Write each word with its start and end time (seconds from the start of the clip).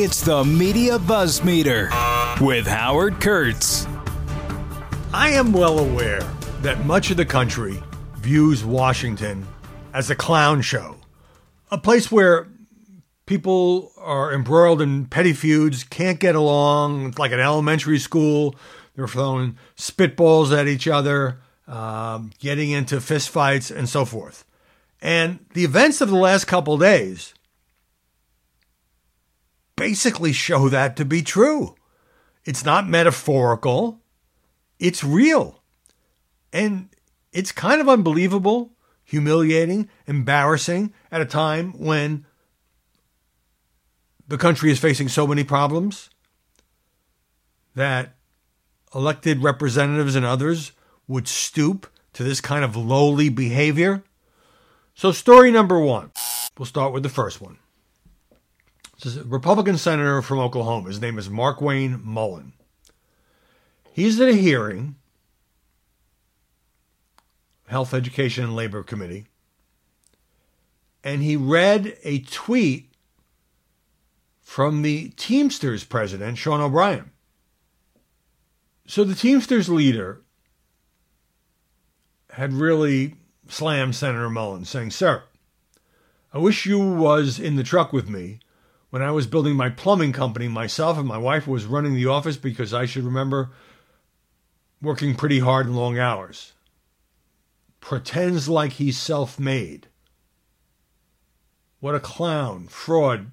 It's 0.00 0.20
the 0.20 0.44
Media 0.44 0.96
Buzz 0.96 1.42
Meter 1.42 1.90
with 2.40 2.68
Howard 2.68 3.20
Kurtz. 3.20 3.84
I 5.12 5.30
am 5.30 5.52
well 5.52 5.80
aware 5.80 6.20
that 6.62 6.86
much 6.86 7.10
of 7.10 7.16
the 7.16 7.26
country 7.26 7.82
views 8.14 8.64
Washington 8.64 9.44
as 9.92 10.08
a 10.08 10.14
clown 10.14 10.62
show, 10.62 10.94
a 11.72 11.78
place 11.78 12.12
where 12.12 12.46
people 13.26 13.90
are 13.98 14.32
embroiled 14.32 14.80
in 14.80 15.06
petty 15.06 15.32
feuds, 15.32 15.82
can't 15.82 16.20
get 16.20 16.36
along. 16.36 17.08
It's 17.08 17.18
like 17.18 17.32
an 17.32 17.40
elementary 17.40 17.98
school. 17.98 18.54
They're 18.94 19.08
throwing 19.08 19.58
spitballs 19.76 20.56
at 20.56 20.68
each 20.68 20.86
other, 20.86 21.40
um, 21.66 22.30
getting 22.38 22.70
into 22.70 22.98
fistfights, 22.98 23.76
and 23.76 23.88
so 23.88 24.04
forth. 24.04 24.44
And 25.02 25.40
the 25.54 25.64
events 25.64 26.00
of 26.00 26.08
the 26.08 26.14
last 26.14 26.44
couple 26.44 26.78
days 26.78 27.34
basically 29.78 30.32
show 30.32 30.68
that 30.68 30.96
to 30.96 31.04
be 31.04 31.22
true. 31.22 31.74
It's 32.44 32.64
not 32.64 32.88
metaphorical, 32.88 34.00
it's 34.78 35.04
real. 35.04 35.62
And 36.52 36.88
it's 37.32 37.52
kind 37.52 37.80
of 37.80 37.88
unbelievable, 37.88 38.72
humiliating, 39.04 39.88
embarrassing 40.06 40.92
at 41.10 41.20
a 41.20 41.26
time 41.26 41.72
when 41.78 42.26
the 44.26 44.38
country 44.38 44.70
is 44.70 44.78
facing 44.78 45.08
so 45.08 45.26
many 45.26 45.44
problems 45.44 46.10
that 47.74 48.14
elected 48.94 49.42
representatives 49.42 50.14
and 50.14 50.24
others 50.24 50.72
would 51.06 51.28
stoop 51.28 51.86
to 52.12 52.24
this 52.24 52.40
kind 52.40 52.64
of 52.64 52.76
lowly 52.76 53.28
behavior. 53.28 54.02
So, 54.94 55.12
story 55.12 55.50
number 55.50 55.78
one, 55.78 56.10
we'll 56.58 56.66
start 56.66 56.92
with 56.92 57.02
the 57.02 57.08
first 57.08 57.40
one. 57.40 57.58
A 59.06 59.22
Republican 59.24 59.78
senator 59.78 60.20
from 60.22 60.40
Oklahoma. 60.40 60.88
His 60.88 61.00
name 61.00 61.18
is 61.18 61.28
Markwayne 61.28 62.02
Mullin. 62.02 62.52
He's 63.92 64.20
at 64.20 64.28
a 64.28 64.32
hearing, 64.32 64.96
Health, 67.68 67.94
Education, 67.94 68.44
and 68.44 68.56
Labor 68.56 68.82
Committee, 68.82 69.26
and 71.04 71.22
he 71.22 71.36
read 71.36 71.96
a 72.02 72.20
tweet 72.20 72.92
from 74.40 74.82
the 74.82 75.10
Teamsters 75.10 75.84
president, 75.84 76.38
Sean 76.38 76.60
O'Brien. 76.60 77.12
So 78.86 79.04
the 79.04 79.14
Teamsters 79.14 79.68
leader 79.68 80.22
had 82.30 82.52
really 82.52 83.14
slammed 83.46 83.94
Senator 83.94 84.30
Mullin, 84.30 84.64
saying, 84.64 84.90
Sir, 84.90 85.22
I 86.32 86.38
wish 86.38 86.66
you 86.66 86.78
was 86.80 87.38
in 87.38 87.56
the 87.56 87.62
truck 87.62 87.92
with 87.92 88.08
me 88.08 88.40
when 88.90 89.02
I 89.02 89.10
was 89.10 89.26
building 89.26 89.54
my 89.54 89.68
plumbing 89.68 90.12
company 90.12 90.48
myself 90.48 90.98
and 90.98 91.06
my 91.06 91.18
wife 91.18 91.46
was 91.46 91.66
running 91.66 91.94
the 91.94 92.06
office 92.06 92.36
because 92.36 92.72
I 92.72 92.86
should 92.86 93.04
remember 93.04 93.50
working 94.80 95.14
pretty 95.14 95.40
hard 95.40 95.66
and 95.66 95.76
long 95.76 95.98
hours. 95.98 96.52
Pretends 97.80 98.48
like 98.48 98.72
he's 98.72 98.98
self 98.98 99.38
made. 99.38 99.88
What 101.80 101.94
a 101.94 102.00
clown, 102.00 102.66
fraud, 102.68 103.32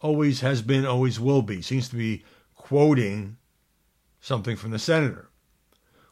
always 0.00 0.40
has 0.40 0.62
been, 0.62 0.86
always 0.86 1.18
will 1.18 1.42
be. 1.42 1.60
Seems 1.60 1.88
to 1.88 1.96
be 1.96 2.24
quoting 2.54 3.36
something 4.20 4.56
from 4.56 4.70
the 4.70 4.78
senator. 4.78 5.28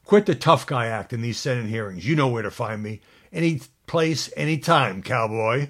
Quit 0.05 0.27
the 0.27 0.35
tough 0.35 0.67
guy 0.67 0.87
act 0.87 1.13
in 1.13 1.21
these 1.21 1.39
Senate 1.39 1.67
hearings. 1.67 2.07
You 2.07 2.17
know 2.17 2.29
where 2.29 2.43
to 2.43 2.51
find 2.51 2.83
me. 2.83 3.01
Any 3.33 3.61
place, 3.87 4.31
any 4.37 4.59
time, 4.59 5.03
cowboy. 5.03 5.69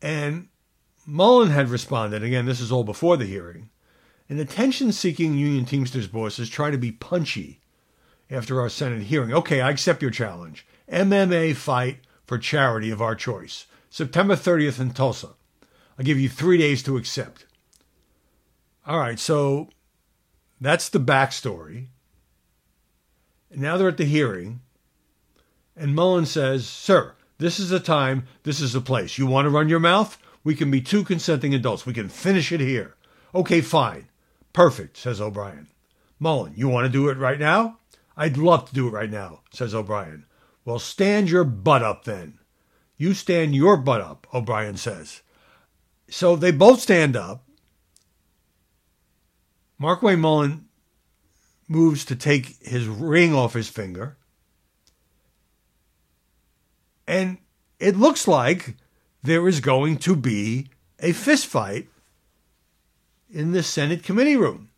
And 0.00 0.48
Mullin 1.06 1.50
had 1.50 1.68
responded, 1.68 2.22
again, 2.22 2.46
this 2.46 2.60
is 2.60 2.70
all 2.70 2.84
before 2.84 3.16
the 3.16 3.26
hearing. 3.26 3.70
An 4.28 4.38
attention 4.38 4.92
seeking 4.92 5.36
union 5.36 5.64
Teamsters 5.64 6.06
bosses 6.06 6.48
try 6.48 6.70
to 6.70 6.78
be 6.78 6.92
punchy 6.92 7.60
after 8.30 8.60
our 8.60 8.68
Senate 8.68 9.02
hearing. 9.02 9.32
Okay, 9.32 9.60
I 9.60 9.70
accept 9.70 10.00
your 10.00 10.10
challenge. 10.10 10.66
MMA 10.90 11.54
fight 11.56 11.98
for 12.24 12.38
charity 12.38 12.90
of 12.90 13.02
our 13.02 13.14
choice. 13.14 13.66
September 13.90 14.36
30th 14.36 14.80
in 14.80 14.92
Tulsa. 14.92 15.30
I'll 15.98 16.04
give 16.04 16.18
you 16.18 16.28
three 16.28 16.56
days 16.56 16.82
to 16.84 16.96
accept. 16.96 17.46
All 18.86 18.98
right, 18.98 19.18
so 19.18 19.68
that's 20.60 20.88
the 20.88 21.00
backstory. 21.00 21.88
And 23.50 23.60
now 23.60 23.76
they're 23.76 23.88
at 23.88 23.98
the 23.98 24.04
hearing, 24.04 24.60
and 25.76 25.94
Mullin 25.94 26.24
says, 26.24 26.66
Sir, 26.66 27.14
this 27.38 27.60
is 27.60 27.68
the 27.68 27.80
time, 27.80 28.26
this 28.44 28.60
is 28.60 28.72
the 28.72 28.80
place. 28.80 29.18
You 29.18 29.26
want 29.26 29.44
to 29.44 29.50
run 29.50 29.68
your 29.68 29.80
mouth? 29.80 30.18
We 30.44 30.54
can 30.54 30.70
be 30.70 30.80
two 30.80 31.04
consenting 31.04 31.54
adults. 31.54 31.86
We 31.86 31.92
can 31.92 32.08
finish 32.08 32.52
it 32.52 32.60
here. 32.60 32.96
Okay, 33.34 33.60
fine. 33.60 34.08
Perfect, 34.52 34.96
says 34.96 35.20
O'Brien. 35.20 35.68
Mullin, 36.18 36.54
you 36.56 36.68
want 36.68 36.84
to 36.84 36.92
do 36.92 37.08
it 37.08 37.16
right 37.16 37.38
now? 37.38 37.78
I'd 38.16 38.36
love 38.36 38.68
to 38.68 38.74
do 38.74 38.88
it 38.88 38.92
right 38.92 39.10
now, 39.10 39.40
says 39.52 39.74
O'Brien. 39.74 40.26
Well, 40.64 40.78
stand 40.78 41.30
your 41.30 41.44
butt 41.44 41.82
up 41.82 42.04
then. 42.04 42.38
You 42.96 43.14
stand 43.14 43.54
your 43.54 43.76
butt 43.76 44.00
up, 44.00 44.26
O'Brien 44.32 44.76
says. 44.76 45.22
So 46.08 46.36
they 46.36 46.50
both 46.50 46.80
stand 46.80 47.16
up. 47.16 47.44
Markwayne 49.80 50.20
Mullin 50.20 50.66
moves 51.66 52.04
to 52.04 52.14
take 52.14 52.58
his 52.62 52.86
ring 52.86 53.34
off 53.34 53.54
his 53.54 53.68
finger. 53.68 54.18
And 57.06 57.38
it 57.80 57.96
looks 57.96 58.28
like 58.28 58.76
there 59.22 59.46
is 59.48 59.60
going 59.60 59.96
to 59.98 60.16
be 60.16 60.68
a 60.98 61.12
fistfight 61.12 61.86
in 63.30 63.52
the 63.52 63.62
Senate 63.62 64.02
committee 64.02 64.36
room. 64.36 64.70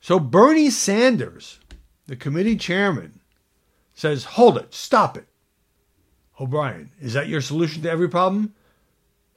So 0.00 0.18
Bernie 0.18 0.70
Sanders, 0.70 1.60
the 2.06 2.16
committee 2.16 2.56
chairman, 2.56 3.20
says, 3.94 4.24
Hold 4.24 4.58
it, 4.58 4.74
stop 4.74 5.16
it. 5.16 5.26
O'Brien, 6.40 6.90
is 7.00 7.12
that 7.12 7.28
your 7.28 7.40
solution 7.40 7.82
to 7.82 7.90
every 7.90 8.08
problem? 8.08 8.54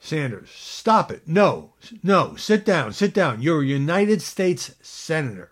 Sanders, 0.00 0.50
stop 0.50 1.10
it. 1.10 1.26
No, 1.26 1.72
no, 2.02 2.36
sit 2.36 2.64
down, 2.64 2.92
sit 2.92 3.14
down. 3.14 3.42
You're 3.42 3.62
a 3.62 3.66
United 3.66 4.22
States 4.22 4.74
Senator. 4.80 5.50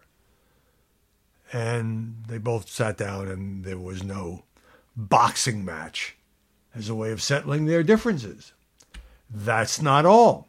And 1.53 2.25
they 2.29 2.39
both 2.39 2.69
sat 2.69 2.97
down, 2.97 3.29
and 3.29 3.65
there 3.65 3.79
was 3.79 4.03
no 4.03 4.45
boxing 4.97 5.65
match 5.65 6.17
as 6.77 6.89
a 6.89 6.95
way 6.95 7.11
of 7.11 7.23
settling 7.23 7.67
their 7.67 7.83
differences. 7.83 8.53
That's 9.31 9.81
not 9.81 10.05
all. 10.05 10.49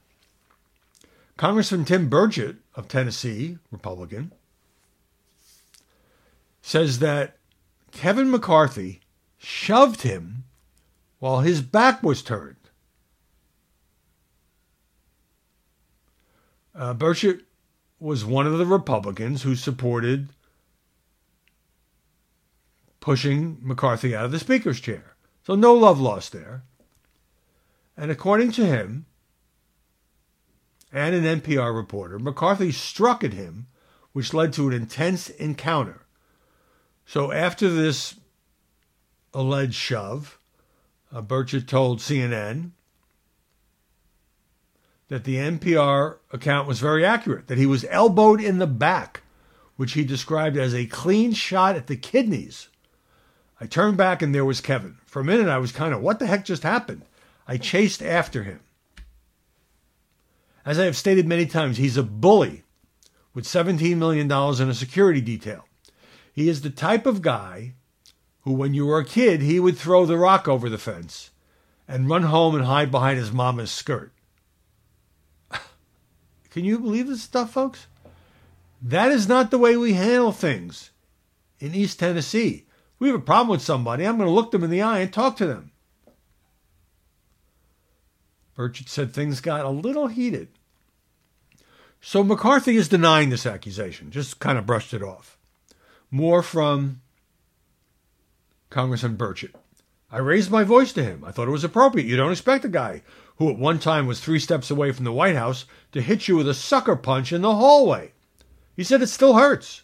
Congressman 1.38 1.86
Tim 1.86 2.10
Burchett 2.10 2.58
of 2.76 2.88
Tennessee, 2.88 3.58
Republican, 3.72 4.32
says 6.62 7.00
that 7.00 7.38
Kevin 7.92 8.30
McCarthy 8.30 9.02
shoved 9.38 10.02
him 10.02 10.44
while 11.20 11.42
his 11.42 11.62
back 11.62 12.04
was 12.04 12.22
turned. 12.22 12.56
Uh, 16.76 16.94
Burchett 16.94 17.42
was 18.00 18.24
one 18.24 18.46
of 18.46 18.58
the 18.58 18.66
Republicans 18.66 19.42
who 19.42 19.56
supported 19.56 20.30
pushing 23.00 23.58
McCarthy 23.62 24.16
out 24.16 24.26
of 24.26 24.32
the 24.32 24.40
Speaker's 24.40 24.80
chair. 24.80 25.17
So 25.48 25.56
no 25.56 25.74
love 25.74 25.98
lost 25.98 26.34
there. 26.34 26.64
And 27.96 28.12
according 28.12 28.52
to 28.52 28.66
him 28.66 29.06
and 30.92 31.16
an 31.16 31.40
NPR 31.40 31.74
reporter, 31.74 32.20
McCarthy 32.20 32.74
struck 32.74 33.24
at 33.24 33.32
him, 33.32 33.68
which 34.12 34.34
led 34.34 34.52
to 34.52 34.68
an 34.68 34.74
intense 34.74 35.30
encounter. 35.30 36.02
So 37.06 37.32
after 37.32 37.70
this 37.70 38.16
alleged 39.34 39.76
shove, 39.76 40.38
uh, 41.14 41.22
Burchett 41.22 41.66
told 41.66 42.00
CNN 42.00 42.72
that 45.08 45.24
the 45.24 45.38
NPR 45.38 46.18
account 46.34 46.68
was 46.68 46.82
very 46.82 47.06
accurate, 47.06 47.48
that 47.48 47.58
he 47.58 47.66
was 47.66 47.86
elbowed 47.90 48.42
in 48.42 48.58
the 48.58 48.68
back, 48.68 49.22
which 49.78 49.94
he 49.94 50.04
described 50.04 50.58
as 50.58 50.76
a 50.76 50.88
clean 50.88 51.32
shot 51.32 51.78
at 51.78 51.88
the 51.88 51.96
kidneys. 51.96 52.68
I 53.60 53.66
turned 53.66 53.98
back 53.98 54.22
and 54.22 54.34
there 54.34 54.46
was 54.46 54.62
Kevin. 54.62 54.98
For 55.06 55.22
a 55.22 55.26
minute, 55.26 55.48
I 55.48 55.58
was 55.58 55.72
kind 55.72 55.94
of, 55.94 56.02
what 56.02 56.20
the 56.20 56.28
heck 56.28 56.46
just 56.46 56.64
happened? 56.64 57.04
I 57.48 57.58
chased 57.58 58.04
after 58.04 58.44
him. 58.44 58.60
As 60.66 60.78
I 60.78 60.86
have 60.86 60.98
stated 60.98 61.28
many 61.28 61.46
times, 61.46 61.78
he's 61.78 61.98
a 61.98 62.04
bully 62.04 62.64
with 63.34 63.46
$17 63.46 63.98
million 63.98 64.30
in 64.30 64.70
a 64.70 64.74
security 64.74 65.22
detail. 65.22 65.66
He 66.34 66.50
is 66.50 66.62
the 66.62 66.70
type 66.70 67.06
of 67.06 67.22
guy 67.22 67.74
who, 68.42 68.52
when 68.54 68.74
you 68.74 68.86
were 68.86 69.00
a 69.00 69.06
kid, 69.06 69.42
he 69.42 69.60
would 69.60 69.78
throw 69.78 70.06
the 70.06 70.18
rock 70.18 70.48
over 70.48 70.70
the 70.70 70.78
fence 70.78 71.32
and 71.88 72.10
run 72.10 72.24
home 72.24 72.54
and 72.54 72.66
hide 72.66 72.92
behind 72.92 73.18
his 73.18 73.32
mama's 73.32 73.72
skirt. 73.72 74.12
Can 76.52 76.64
you 76.64 76.80
believe 76.80 77.08
this 77.08 77.24
stuff, 77.24 77.54
folks? 77.54 77.88
That 78.82 79.12
is 79.12 79.28
not 79.28 79.50
the 79.50 79.58
way 79.58 79.76
we 79.76 79.94
handle 79.94 80.32
things 80.32 80.92
in 81.60 81.74
East 81.74 82.00
Tennessee 82.00 82.67
we 83.00 83.08
have 83.08 83.18
a 83.18 83.20
problem 83.20 83.50
with 83.50 83.62
somebody, 83.62 84.06
I'm 84.06 84.18
going 84.18 84.28
to 84.28 84.34
look 84.34 84.52
them 84.52 84.64
in 84.64 84.70
the 84.70 84.82
eye 84.82 85.00
and 85.00 85.12
talk 85.12 85.38
to 85.38 85.48
them. 85.48 85.72
Burchett 88.58 88.90
said 88.90 89.14
things 89.14 89.40
got 89.40 89.66
a 89.66 89.70
little 89.70 90.08
heated. 90.08 90.48
So 92.02 92.24
McCarthy 92.24 92.76
is 92.76 92.88
denying 92.88 93.30
this 93.30 93.46
accusation, 93.46 94.10
just 94.10 94.40
kind 94.40 94.58
of 94.58 94.66
brushed 94.66 94.94
it 94.94 95.04
off. 95.04 95.38
More 96.10 96.42
from 96.42 97.02
Congressman 98.70 99.18
Burchett. 99.18 99.54
I 100.10 100.20
raised 100.20 100.50
my 100.50 100.64
voice 100.64 100.94
to 100.94 101.04
him. 101.04 101.24
I 101.26 101.32
thought 101.32 101.48
it 101.48 101.52
was 101.52 101.66
appropriate. 101.66 102.08
You 102.08 102.16
don't 102.16 102.32
expect 102.32 102.66
a 102.66 102.70
guy 102.70 103.04
who 103.38 103.50
at 103.50 103.60
one 103.60 103.78
time 103.78 104.08
was 104.08 104.20
three 104.20 104.40
steps 104.40 104.72
away 104.72 104.92
from 104.92 105.06
the 105.06 105.12
White 105.12 105.36
House 105.36 105.66
to 105.92 106.02
hit 106.02 106.28
you 106.28 106.38
with 106.38 106.48
a 106.48 106.54
sucker 106.54 106.96
punch 106.96 107.32
in 107.32 107.42
the 107.42 107.56
hallway. 107.56 108.14
He 108.76 108.84
said 108.84 109.02
it 109.02 109.08
still 109.08 109.36
hurts. 109.36 109.84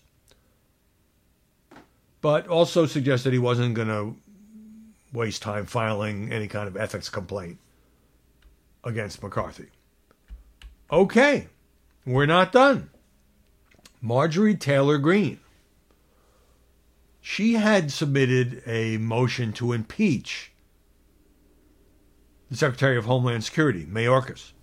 But 2.23 2.47
also 2.47 2.85
suggested 2.85 3.33
he 3.33 3.37
wasn't 3.39 3.73
going 3.73 3.89
to 3.89 4.15
waste 5.11 5.41
time 5.41 5.65
filing 5.65 6.31
any 6.31 6.47
kind 6.47 6.69
of 6.69 6.77
ethics 6.77 7.09
complaint 7.09 7.59
against 8.81 9.21
McCarthy. 9.21 9.67
Okay, 10.89 11.47
we're 12.05 12.25
not 12.25 12.53
done. 12.53 12.89
Marjorie 13.99 14.55
Taylor 14.55 14.97
Greene. 14.97 15.41
She 17.19 17.55
had 17.55 17.91
submitted 17.91 18.63
a 18.65 18.95
motion 18.99 19.51
to 19.53 19.73
impeach 19.73 20.53
the 22.49 22.55
Secretary 22.55 22.97
of 22.97 23.03
Homeland 23.03 23.43
Security, 23.43 23.85
Mayorkas. 23.85 24.53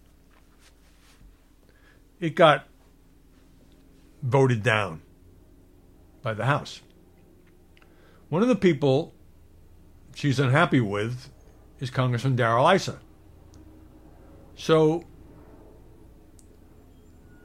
It 2.21 2.35
got 2.35 2.67
voted 4.23 4.63
down 4.63 5.03
by 6.23 6.33
the 6.33 6.47
House. 6.47 6.81
One 8.31 8.43
of 8.43 8.49
the 8.49 8.57
people 8.57 9.13
she's 10.15 10.39
unhappy 10.39 10.81
with 10.81 11.31
is 11.81 11.91
Congressman 11.91 12.37
Darrell 12.37 12.69
Issa. 12.69 13.01
So 14.55 15.05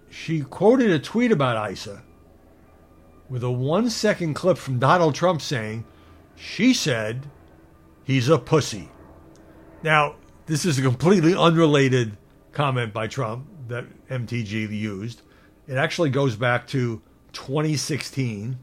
she 0.09 0.41
quoted 0.41 0.91
a 0.91 0.99
tweet 0.99 1.31
about 1.31 1.71
Issa 1.71 2.03
with 3.29 3.43
a 3.43 3.51
one 3.51 3.89
second 3.89 4.35
clip 4.35 4.59
from 4.59 4.77
Donald 4.77 5.15
Trump 5.15 5.41
saying, 5.41 5.85
She 6.35 6.73
said 6.73 7.25
he's 8.03 8.29
a 8.29 8.37
pussy. 8.37 8.89
Now, 9.81 10.15
this 10.45 10.65
is 10.65 10.77
a 10.77 10.83
completely 10.83 11.35
unrelated 11.35 12.15
comment 12.51 12.93
by 12.93 13.07
Trump 13.07 13.47
that 13.69 13.85
MTG 14.09 14.69
used. 14.69 15.23
It 15.67 15.77
actually 15.77 16.11
goes 16.11 16.35
back 16.35 16.67
to 16.67 17.01
2016. 17.33 18.59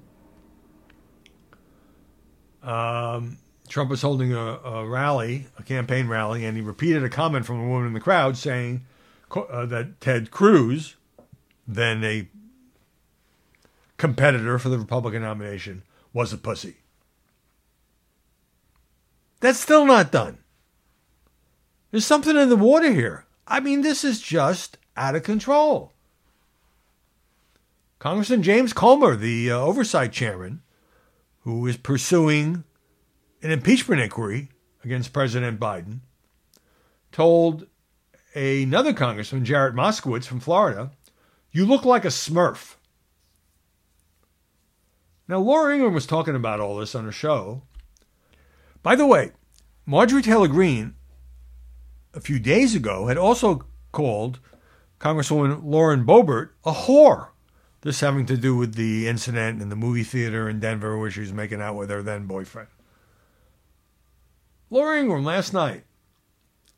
Um, 2.62 3.38
Trump 3.68 3.90
was 3.90 4.02
holding 4.02 4.32
a, 4.32 4.38
a, 4.38 4.86
rally, 4.86 5.46
a 5.58 5.62
campaign 5.62 6.08
rally, 6.08 6.44
and 6.44 6.56
he 6.56 6.62
repeated 6.62 7.02
a 7.02 7.08
comment 7.08 7.46
from 7.46 7.60
a 7.60 7.68
woman 7.68 7.88
in 7.88 7.92
the 7.94 8.00
crowd 8.00 8.36
saying 8.36 8.84
uh, 9.34 9.66
that 9.66 10.00
Ted 10.00 10.30
Cruz, 10.30 10.96
then 11.66 12.04
a 12.04 12.28
competitor 13.96 14.58
for 14.58 14.68
the 14.68 14.78
Republican 14.78 15.22
nomination, 15.22 15.82
was 16.12 16.32
a 16.32 16.36
pussy. 16.36 16.76
That's 19.40 19.58
still 19.58 19.86
not 19.86 20.12
done. 20.12 20.38
There's 21.90 22.06
something 22.06 22.36
in 22.36 22.48
the 22.48 22.56
water 22.56 22.92
here. 22.92 23.26
I 23.46 23.60
mean, 23.60 23.82
this 23.82 24.04
is 24.04 24.20
just 24.20 24.78
out 24.96 25.16
of 25.16 25.24
control. 25.24 25.92
Congressman 27.98 28.42
James 28.42 28.72
Comer, 28.72 29.16
the 29.16 29.50
uh, 29.50 29.58
oversight 29.58 30.12
chairman, 30.12 30.62
who 31.42 31.66
is 31.66 31.76
pursuing 31.76 32.64
an 33.42 33.50
impeachment 33.50 34.00
inquiry 34.00 34.48
against 34.84 35.12
President 35.12 35.60
Biden, 35.60 36.00
told 37.10 37.66
another 38.34 38.92
congressman, 38.92 39.44
Jared 39.44 39.74
Moskowitz 39.74 40.24
from 40.24 40.40
Florida, 40.40 40.90
you 41.50 41.66
look 41.66 41.84
like 41.84 42.04
a 42.04 42.08
smurf. 42.08 42.76
Now, 45.28 45.38
Laura 45.38 45.72
Ingraham 45.72 45.94
was 45.94 46.06
talking 46.06 46.34
about 46.34 46.60
all 46.60 46.76
this 46.76 46.94
on 46.94 47.04
her 47.04 47.12
show. 47.12 47.62
By 48.82 48.96
the 48.96 49.06
way, 49.06 49.32
Marjorie 49.86 50.22
Taylor 50.22 50.48
Greene, 50.48 50.94
a 52.14 52.20
few 52.20 52.38
days 52.38 52.74
ago, 52.74 53.06
had 53.06 53.16
also 53.16 53.64
called 53.92 54.40
Congresswoman 54.98 55.62
Lauren 55.64 56.04
Boebert 56.04 56.50
a 56.64 56.72
whore. 56.72 57.28
This 57.82 58.00
having 58.00 58.26
to 58.26 58.36
do 58.36 58.56
with 58.56 58.74
the 58.74 59.08
incident 59.08 59.60
in 59.60 59.68
the 59.68 59.76
movie 59.76 60.04
theater 60.04 60.48
in 60.48 60.60
Denver 60.60 60.96
where 60.96 61.10
she 61.10 61.20
was 61.20 61.32
making 61.32 61.60
out 61.60 61.74
with 61.74 61.90
her 61.90 62.02
then 62.02 62.26
boyfriend. 62.26 62.68
Laura 64.70 65.00
Ingraham 65.00 65.24
last 65.24 65.52
night. 65.52 65.84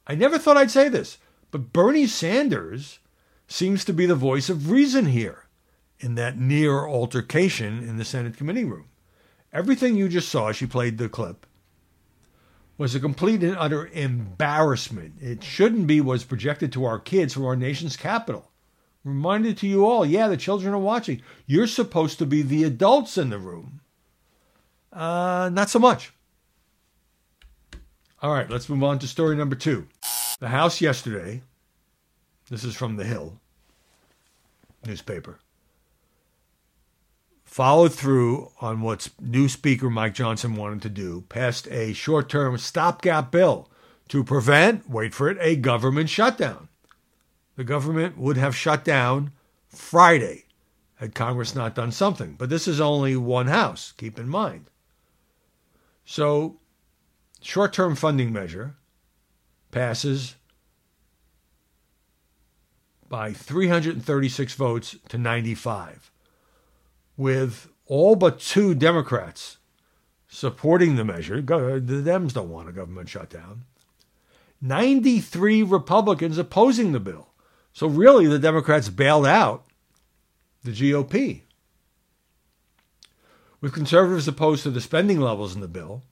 I 0.07 0.15
never 0.15 0.39
thought 0.39 0.57
I'd 0.57 0.71
say 0.71 0.89
this, 0.89 1.19
but 1.51 1.73
Bernie 1.73 2.07
Sanders 2.07 2.99
seems 3.47 3.85
to 3.85 3.93
be 3.93 4.07
the 4.07 4.15
voice 4.15 4.49
of 4.49 4.71
reason 4.71 5.07
here 5.07 5.45
in 6.01 6.15
that 6.17 6.39
near 6.39 6.87
altercation 6.87 7.79
in 7.79 7.99
the 7.99 8.05
Senate 8.05 8.37
committee 8.37 8.65
room. 8.65 8.87
Everything 9.53 9.97
you 9.97 10.09
just 10.09 10.29
saw, 10.29 10.53
she 10.53 10.67
played 10.67 10.99
the 10.99 11.09
clip, 11.09 11.47
was 12.77 12.95
a 12.95 13.01
complete 13.01 13.43
and 13.45 13.57
utter 13.57 13.89
embarrassment. 13.93 15.15
It 15.21 15.45
shouldn't 15.45 15.87
be 15.87 16.01
what's 16.01 16.25
projected 16.25 16.73
to 16.73 16.85
our 16.85 16.99
kids 16.99 17.35
from 17.35 17.45
our 17.45 17.57
nation's 17.57 17.97
capital. 17.97 18.51
Reminded 19.05 19.59
to 19.59 19.67
you 19.67 19.85
all, 19.85 20.07
yeah, 20.07 20.29
the 20.29 20.37
children 20.37 20.73
are 20.73 20.79
watching. 20.79 21.21
You're 21.47 21.67
supposed 21.67 22.19
to 22.19 22.27
be 22.27 22.41
the 22.41 22.65
adults 22.65 23.19
in 23.19 23.29
the 23.29 23.39
room. 23.39 23.81
Uh, 24.91 25.51
not 25.53 25.69
so 25.69 25.79
much. 25.79 26.13
All 28.23 28.33
right, 28.33 28.49
let's 28.49 28.71
move 28.71 28.83
on 28.83 28.99
to 29.01 29.07
story 29.07 29.37
number 29.37 29.57
two. 29.57 29.87
The 30.41 30.49
House 30.49 30.81
yesterday, 30.81 31.43
this 32.49 32.65
is 32.65 32.75
from 32.75 32.97
The 32.97 33.05
Hill 33.05 33.39
newspaper, 34.87 35.39
followed 37.45 37.93
through 37.93 38.51
on 38.61 38.81
what 38.81 39.09
new 39.21 39.49
Speaker 39.49 39.91
Mike 39.91 40.15
Johnson 40.15 40.57
wanted 40.57 40.81
to 40.83 40.89
do, 40.89 41.25
passed 41.29 41.69
a 41.69 41.93
short 41.93 42.31
term 42.31 42.57
stopgap 42.57 43.31
bill 43.31 43.69
to 44.09 44.25
prevent, 44.25 44.89
wait 44.89 45.13
for 45.13 45.29
it, 45.29 45.37
a 45.41 45.57
government 45.57 46.09
shutdown. 46.09 46.69
The 47.57 47.65
government 47.65 48.19
would 48.19 48.37
have 48.37 48.57
shut 48.57 48.85
down 48.85 49.33
Friday 49.69 50.45
had 50.97 51.15
Congress 51.15 51.55
not 51.55 51.75
done 51.75 51.93
something. 51.93 52.35
But 52.39 52.51
this 52.51 52.69
is 52.69 52.81
only 52.81 53.17
one 53.17 53.49
house, 53.49 53.93
keep 53.97 54.19
in 54.19 54.29
mind. 54.29 54.71
So 56.05 56.59
short 57.41 57.73
term 57.73 57.95
funding 57.95 58.33
measure 58.33 58.77
passes 59.71 60.37
by 63.09 63.33
336 63.33 64.55
votes 64.55 64.97
to 65.09 65.19
95, 65.19 66.11
with 67.17 67.69
all 67.87 68.17
but 68.17 68.41
two 68.41 68.75
Democrats 68.75 69.59
supporting 70.27 70.97
the 70.97 71.05
measure. 71.05 71.41
The 71.41 72.03
Dems 72.05 72.33
don't 72.33 72.51
want 72.51 72.69
a 72.69 72.73
government 72.73 73.09
shutdown. 73.09 73.65
93 74.61 75.63
Republicans 75.63 76.39
opposing 76.39 76.93
the 76.93 77.01
bill. 77.01 77.34
So, 77.75 77.89
really, 77.89 78.27
the 78.27 78.39
Democrats 78.39 78.89
bailed 78.89 79.27
out 79.27 79.67
the 80.63 80.71
GOP. 80.71 81.43
With 83.61 83.73
conservatives 83.73 84.29
opposed 84.29 84.63
to 84.63 84.71
the 84.71 84.81
spending 84.81 85.21
levels 85.21 85.55
in 85.55 85.61
the 85.61 85.69
bill, 85.69 86.03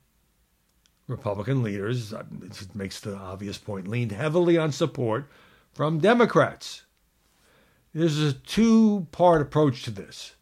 Republican 1.07 1.63
leaders, 1.63 2.13
it 2.13 2.75
makes 2.75 2.99
the 2.99 3.15
obvious 3.15 3.59
point, 3.59 3.87
leaned 3.87 4.11
heavily 4.11 4.59
on 4.59 4.73
support 4.73 5.31
from 5.73 6.01
Democrats. 6.01 6.83
There's 7.95 8.19
a 8.19 8.33
two 8.33 9.07
part 9.13 9.41
approach 9.41 9.85
to 9.85 9.93
this. 9.93 10.35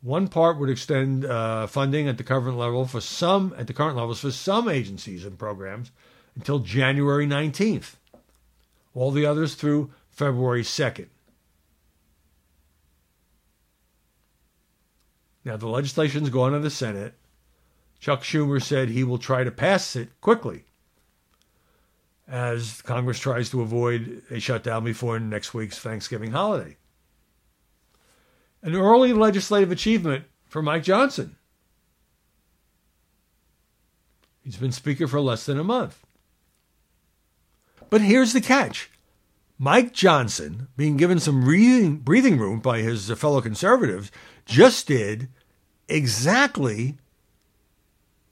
One 0.00 0.28
part 0.28 0.58
would 0.58 0.70
extend 0.70 1.24
uh, 1.24 1.66
funding 1.66 2.06
at 2.06 2.18
the 2.18 2.24
current 2.24 2.56
level 2.56 2.86
for 2.86 3.00
some 3.00 3.54
at 3.58 3.66
the 3.66 3.72
current 3.72 3.96
levels 3.96 4.20
for 4.20 4.30
some 4.30 4.68
agencies 4.68 5.24
and 5.24 5.38
programs 5.38 5.90
until 6.36 6.60
January 6.60 7.26
19th. 7.26 7.94
All 8.94 9.10
the 9.10 9.26
others 9.26 9.54
through 9.54 9.90
February 10.12 10.62
2nd. 10.62 11.08
Now 15.44 15.56
the 15.56 15.68
legislation's 15.68 16.30
gone 16.30 16.52
to 16.52 16.60
the 16.60 16.70
Senate 16.70 17.14
Chuck 18.02 18.24
Schumer 18.24 18.60
said 18.60 18.88
he 18.88 19.04
will 19.04 19.16
try 19.16 19.44
to 19.44 19.52
pass 19.52 19.94
it 19.94 20.20
quickly 20.20 20.64
as 22.26 22.82
Congress 22.82 23.20
tries 23.20 23.48
to 23.50 23.62
avoid 23.62 24.22
a 24.28 24.40
shutdown 24.40 24.82
before 24.82 25.20
next 25.20 25.54
week's 25.54 25.78
Thanksgiving 25.78 26.32
holiday. 26.32 26.76
An 28.60 28.74
early 28.74 29.12
legislative 29.12 29.70
achievement 29.70 30.24
for 30.48 30.60
Mike 30.62 30.82
Johnson. 30.82 31.36
He's 34.42 34.56
been 34.56 34.72
Speaker 34.72 35.06
for 35.06 35.20
less 35.20 35.46
than 35.46 35.60
a 35.60 35.64
month. 35.64 36.04
But 37.88 38.00
here's 38.00 38.32
the 38.32 38.40
catch 38.40 38.90
Mike 39.62 39.92
Johnson, 39.92 40.66
being 40.76 40.96
given 40.96 41.20
some 41.20 41.44
breathing, 41.44 42.36
room 42.36 42.58
by 42.58 42.80
his 42.80 43.08
fellow 43.12 43.40
conservatives, 43.40 44.10
just 44.44 44.88
did 44.88 45.28
exactly 45.88 46.98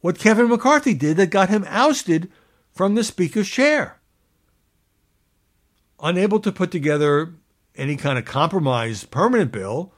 what 0.00 0.18
Kevin 0.18 0.49
McCarthy 0.49 0.92
did 0.92 1.16
that 1.18 1.30
got 1.30 1.49
him 1.49 1.64
ousted 1.68 2.28
from 2.72 2.96
the 2.96 3.04
Speaker's 3.04 3.49
chair. 3.49 4.00
Unable 6.02 6.40
to 6.40 6.50
put 6.50 6.72
together 6.72 7.32
any 7.76 7.94
kind 7.94 8.18
of 8.18 8.25
compromise 8.25 9.04
permanent 9.04 9.52
bill, 9.52 9.92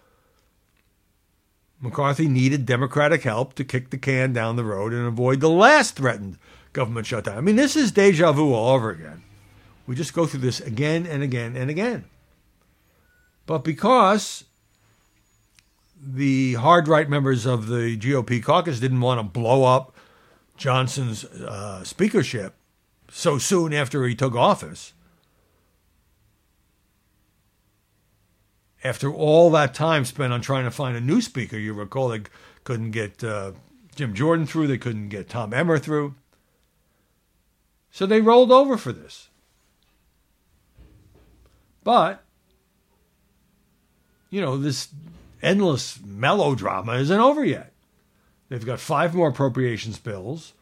McCarthy 1.81 2.29
needed 2.29 2.67
Democratic 2.67 3.23
help 3.23 3.55
to 3.55 3.65
kick 3.65 3.89
the 3.89 3.97
can 3.97 4.35
down 4.35 4.57
the 4.57 4.65
road 4.65 4.93
and 4.93 5.07
avoid 5.07 5.41
the 5.41 5.49
last 5.49 5.97
threatened 5.97 6.37
government 6.75 7.07
shutdown. 7.07 7.39
I 7.39 7.41
mean, 7.41 7.57
this 7.57 7.75
is 7.75 7.91
deja 7.91 8.33
vu 8.33 8.53
all 8.53 8.75
over 8.75 8.91
again. 8.91 9.23
We 9.87 9.95
just 9.95 10.15
go 10.15 10.27
through 10.27 10.41
this 10.41 10.61
again 10.61 11.07
and 11.07 11.23
again 11.23 11.57
and 11.57 11.71
again. 11.71 12.05
But 13.47 13.65
because 13.65 14.45
the 16.01 16.55
hard 16.55 16.89
right 16.89 17.09
members 17.09 17.47
of 17.47 17.69
the 17.69 17.97
GOP 17.97 18.43
caucus 18.43 18.81
didn't 18.81 19.01
want 19.01 19.21
to 19.21 19.25
blow 19.25 19.65
up 19.65 19.95
Johnson's 20.57 21.25
uh, 21.25 21.85
speakership 21.85 22.55
so 23.11 23.39
soon 23.39 23.73
after 23.73 24.07
he 24.07 24.15
took 24.15 24.35
office, 24.35 24.95
after 28.85 29.13
all 29.13 29.51
that 29.51 29.75
time 29.75 30.05
spent 30.05 30.33
on 30.33 30.41
trying 30.41 30.65
to 30.65 30.71
find 30.71 30.97
a 30.97 31.01
new 31.01 31.21
speaker, 31.21 31.57
you 31.57 31.73
recall 31.73 32.09
they 32.09 32.23
couldn't 32.65 32.91
get 32.91 33.23
uh, 33.23 33.53
Jim 33.95 34.15
Jordan 34.15 34.47
through, 34.47 34.67
they 34.67 34.79
couldn't 34.79 35.09
get 35.09 35.29
Tom 35.29 35.53
Emmer 35.53 35.79
through. 35.79 36.15
So 37.91 38.07
they 38.07 38.21
rolled 38.21 38.51
over 38.51 38.77
for 38.77 38.93
this. 38.93 39.29
But, 41.85 42.23
you 44.31 44.41
know, 44.41 44.57
this 44.57 44.89
endless 45.43 45.99
melodrama 46.05 46.95
isn't 46.95 47.21
over 47.21 47.45
yet. 47.45 47.73
They've 48.49 48.65
got 48.65 48.81
five 48.81 49.15
more 49.15 49.29
appropriations 49.29 49.99
bills 49.99 50.53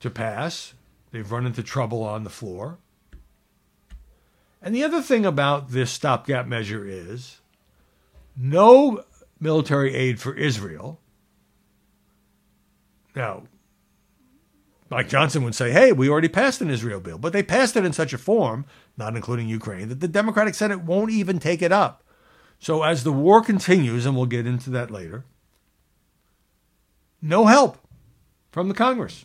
to 0.00 0.10
pass. 0.10 0.74
They've 1.10 1.30
run 1.30 1.46
into 1.46 1.62
trouble 1.62 2.02
on 2.02 2.24
the 2.24 2.30
floor. 2.30 2.78
And 4.62 4.74
the 4.74 4.84
other 4.84 5.02
thing 5.02 5.24
about 5.24 5.70
this 5.70 5.90
stopgap 5.90 6.46
measure 6.46 6.84
is 6.86 7.40
no 8.36 9.04
military 9.40 9.94
aid 9.94 10.20
for 10.20 10.34
Israel. 10.34 11.00
Now, 13.14 13.44
Mike 14.90 15.08
Johnson 15.08 15.44
would 15.44 15.54
say, 15.54 15.70
hey, 15.70 15.92
we 15.92 16.08
already 16.08 16.28
passed 16.28 16.60
an 16.60 16.70
Israel 16.70 17.00
bill, 17.00 17.18
but 17.18 17.32
they 17.32 17.42
passed 17.42 17.76
it 17.76 17.84
in 17.84 17.92
such 17.92 18.12
a 18.12 18.18
form, 18.18 18.64
not 18.98 19.16
including 19.16 19.48
Ukraine, 19.48 19.88
that 19.88 20.00
the 20.00 20.08
Democratic 20.08 20.54
Senate 20.54 20.82
won't 20.82 21.10
even 21.10 21.38
take 21.38 21.62
it 21.62 21.72
up. 21.72 22.02
So 22.58 22.82
as 22.82 23.04
the 23.04 23.12
war 23.12 23.40
continues, 23.40 24.04
and 24.04 24.16
we'll 24.16 24.26
get 24.26 24.46
into 24.46 24.70
that 24.70 24.90
later, 24.90 25.24
no 27.22 27.46
help 27.46 27.78
from 28.50 28.68
the 28.68 28.74
Congress. 28.74 29.24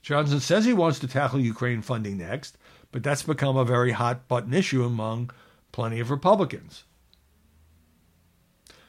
Johnson 0.00 0.40
says 0.40 0.64
he 0.64 0.72
wants 0.72 0.98
to 1.00 1.06
tackle 1.06 1.38
Ukraine 1.38 1.82
funding 1.82 2.16
next, 2.16 2.56
but 2.90 3.02
that's 3.02 3.22
become 3.22 3.58
a 3.58 3.64
very 3.64 3.92
hot 3.92 4.26
button 4.26 4.54
issue 4.54 4.82
among 4.82 5.30
plenty 5.70 6.00
of 6.00 6.10
Republicans. 6.10 6.84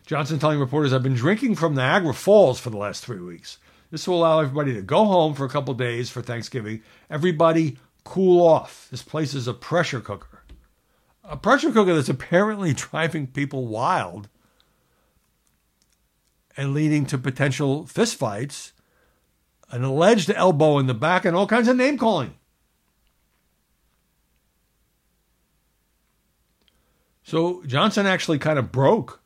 Johnson 0.06 0.40
telling 0.40 0.60
reporters, 0.60 0.94
I've 0.94 1.04
been 1.04 1.14
drinking 1.14 1.56
from 1.56 1.76
Niagara 1.76 2.14
Falls 2.14 2.60
for 2.60 2.70
the 2.70 2.78
last 2.78 3.04
three 3.04 3.20
weeks. 3.20 3.58
This 3.92 4.08
will 4.08 4.20
allow 4.20 4.40
everybody 4.40 4.74
to 4.74 4.82
go 4.82 5.06
home 5.06 5.34
for 5.34 5.46
a 5.46 5.50
couple 5.50 5.74
days 5.74 6.10
for 6.10 6.22
Thanksgiving. 6.22 6.82
Everybody 7.10 7.78
cool 8.10 8.42
off. 8.42 8.88
This 8.90 9.04
place 9.04 9.36
is 9.36 9.48
a 9.48 9.54
pressure 9.54 10.02
cooker. 10.02 10.42
A 11.24 11.38
pressure 11.38 11.72
cooker 11.72 11.94
that's 11.94 12.10
apparently 12.10 12.74
driving 12.74 13.28
people 13.28 13.68
wild 13.68 14.30
and 16.58 16.74
leading 16.74 17.06
to 17.06 17.20
potential 17.20 17.84
fistfights, 17.84 18.72
an 19.70 19.84
alleged 19.84 20.32
elbow 20.32 20.80
in 20.80 20.88
the 20.88 20.96
back, 20.96 21.24
and 21.24 21.36
all 21.36 21.46
kinds 21.46 21.68
of 21.68 21.78
name 21.78 22.00
calling. 22.00 22.34
So 27.22 27.62
Johnson 27.68 28.08
actually 28.08 28.40
kind 28.40 28.58
of 28.58 28.72
broke 28.72 29.22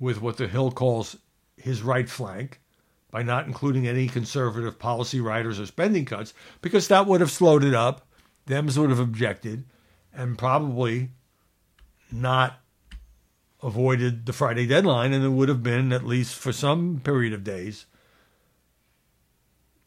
with 0.00 0.20
what 0.20 0.38
the 0.38 0.48
Hill 0.48 0.72
calls 0.72 1.16
his 1.56 1.82
right 1.82 2.10
flank 2.10 2.60
by 3.10 3.22
not 3.22 3.46
including 3.46 3.86
any 3.86 4.08
conservative 4.08 4.78
policy 4.78 5.20
riders 5.20 5.60
or 5.60 5.66
spending 5.66 6.04
cuts 6.04 6.34
because 6.60 6.88
that 6.88 7.06
would 7.06 7.20
have 7.20 7.30
slowed 7.30 7.64
it 7.64 7.74
up. 7.74 8.06
Dems 8.46 8.76
would 8.78 8.90
have 8.90 8.98
objected 8.98 9.64
and 10.12 10.38
probably 10.38 11.10
not 12.10 12.60
avoided 13.62 14.26
the 14.26 14.32
Friday 14.32 14.66
deadline, 14.66 15.12
and 15.12 15.24
it 15.24 15.30
would 15.30 15.48
have 15.48 15.62
been, 15.62 15.92
at 15.92 16.06
least 16.06 16.34
for 16.36 16.52
some 16.52 17.00
period 17.02 17.32
of 17.32 17.44
days, 17.44 17.86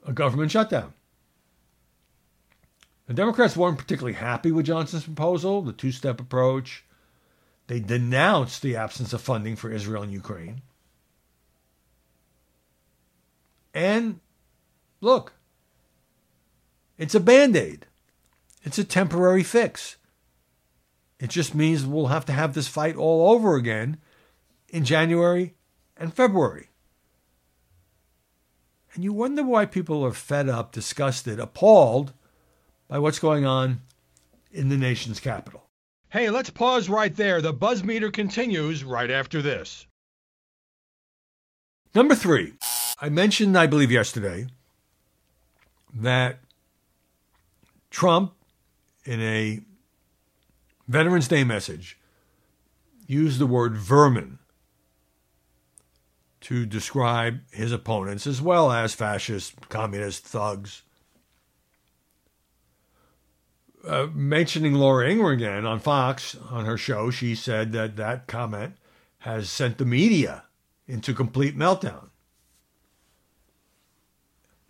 a 0.05 0.13
government 0.13 0.51
shutdown. 0.51 0.93
The 3.07 3.13
Democrats 3.13 3.57
weren't 3.57 3.77
particularly 3.77 4.13
happy 4.13 4.51
with 4.51 4.67
Johnson's 4.67 5.05
proposal, 5.05 5.61
the 5.61 5.73
two 5.73 5.91
step 5.91 6.19
approach. 6.19 6.83
They 7.67 7.79
denounced 7.79 8.61
the 8.61 8.75
absence 8.75 9.13
of 9.13 9.21
funding 9.21 9.55
for 9.55 9.71
Israel 9.71 10.03
and 10.03 10.11
Ukraine. 10.11 10.61
And 13.73 14.19
look, 15.01 15.33
it's 16.97 17.15
a 17.15 17.19
band 17.19 17.55
aid, 17.55 17.85
it's 18.63 18.77
a 18.77 18.83
temporary 18.83 19.43
fix. 19.43 19.95
It 21.19 21.29
just 21.29 21.53
means 21.53 21.85
we'll 21.85 22.07
have 22.07 22.25
to 22.25 22.31
have 22.31 22.53
this 22.53 22.69
fight 22.69 22.95
all 22.95 23.31
over 23.31 23.55
again 23.55 23.97
in 24.69 24.85
January 24.85 25.53
and 25.97 26.13
February. 26.13 26.69
And 28.93 29.03
you 29.03 29.13
wonder 29.13 29.43
why 29.43 29.65
people 29.65 30.03
are 30.05 30.13
fed 30.13 30.47
up, 30.49 30.71
disgusted, 30.71 31.39
appalled 31.39 32.13
by 32.87 32.99
what's 32.99 33.19
going 33.19 33.45
on 33.45 33.81
in 34.51 34.69
the 34.69 34.77
nation's 34.77 35.19
capital. 35.19 35.69
Hey, 36.09 36.29
let's 36.29 36.49
pause 36.49 36.89
right 36.89 37.15
there. 37.15 37.41
The 37.41 37.53
buzz 37.53 37.83
meter 37.83 38.09
continues 38.09 38.83
right 38.83 39.11
after 39.11 39.41
this. 39.41 39.85
Number 41.93 42.15
three. 42.15 42.53
I 43.01 43.09
mentioned, 43.09 43.57
I 43.57 43.65
believe, 43.65 43.91
yesterday 43.91 44.47
that 45.93 46.39
Trump, 47.89 48.33
in 49.05 49.21
a 49.21 49.61
Veterans 50.87 51.27
Day 51.27 51.43
message, 51.43 51.97
used 53.07 53.39
the 53.39 53.47
word 53.47 53.75
vermin 53.75 54.39
to 56.41 56.65
describe 56.65 57.39
his 57.51 57.71
opponents 57.71 58.27
as 58.27 58.41
well 58.41 58.71
as 58.71 58.93
fascist, 58.93 59.69
communist 59.69 60.25
thugs. 60.25 60.83
Uh, 63.87 64.07
mentioning 64.13 64.73
Laura 64.73 65.09
Ingraham 65.09 65.33
again 65.37 65.65
on 65.65 65.79
Fox 65.79 66.35
on 66.49 66.65
her 66.65 66.77
show, 66.77 67.09
she 67.09 67.33
said 67.33 67.71
that 67.71 67.95
that 67.95 68.27
comment 68.27 68.75
has 69.19 69.49
sent 69.49 69.77
the 69.77 69.85
media 69.85 70.43
into 70.87 71.13
complete 71.13 71.57
meltdown. 71.57 72.08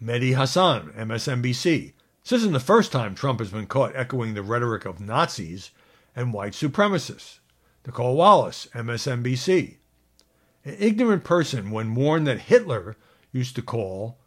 Mehdi 0.01 0.37
Hasan, 0.37 0.91
MSNBC. 0.97 1.93
This 2.23 2.31
isn't 2.31 2.53
the 2.53 2.59
first 2.59 2.91
time 2.91 3.15
Trump 3.15 3.39
has 3.39 3.49
been 3.49 3.67
caught 3.67 3.95
echoing 3.95 4.33
the 4.33 4.43
rhetoric 4.43 4.85
of 4.85 4.99
Nazis 4.99 5.71
and 6.15 6.33
white 6.33 6.53
supremacists. 6.53 7.39
Nicolle 7.85 8.15
Wallace, 8.15 8.67
MSNBC. 8.73 9.77
An 10.63 10.75
ignorant 10.79 11.23
person, 11.23 11.71
when 11.71 11.95
warned 11.95 12.27
that 12.27 12.41
Hitler 12.41 12.95
used 13.31 13.55
to 13.55 13.61
call, 13.61 14.17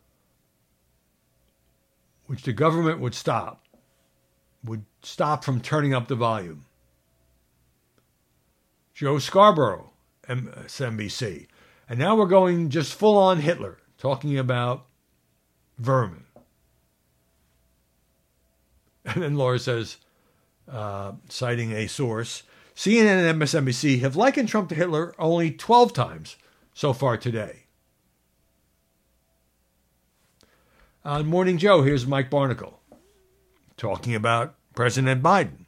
which 2.26 2.42
the 2.42 2.52
government 2.52 3.00
would 3.00 3.14
stop, 3.14 3.64
would 4.64 4.84
stop 5.02 5.44
from 5.44 5.60
turning 5.60 5.94
up 5.94 6.08
the 6.08 6.14
volume. 6.14 6.64
Joe 8.94 9.18
Scarborough, 9.18 9.90
MSNBC. 10.28 11.46
And 11.88 11.98
now 11.98 12.16
we're 12.16 12.26
going 12.26 12.68
just 12.68 12.94
full 12.94 13.18
on 13.18 13.40
Hitler, 13.40 13.78
talking 13.98 14.38
about 14.38 14.86
vermin. 15.78 16.24
And 19.04 19.22
then 19.22 19.36
Laura 19.36 19.58
says, 19.58 19.96
uh, 20.70 21.12
citing 21.28 21.72
a 21.72 21.88
source, 21.88 22.44
CNN 22.76 23.28
and 23.28 23.40
MSNBC 23.40 24.00
have 24.00 24.16
likened 24.16 24.48
Trump 24.48 24.68
to 24.68 24.74
Hitler 24.74 25.14
only 25.18 25.50
12 25.50 25.92
times 25.92 26.36
so 26.72 26.92
far 26.92 27.16
today. 27.16 27.64
On 31.04 31.26
Morning 31.26 31.58
Joe, 31.58 31.82
here's 31.82 32.06
Mike 32.06 32.30
Barnicle 32.30 32.74
talking 33.76 34.14
about 34.14 34.54
President 34.74 35.20
Biden, 35.22 35.66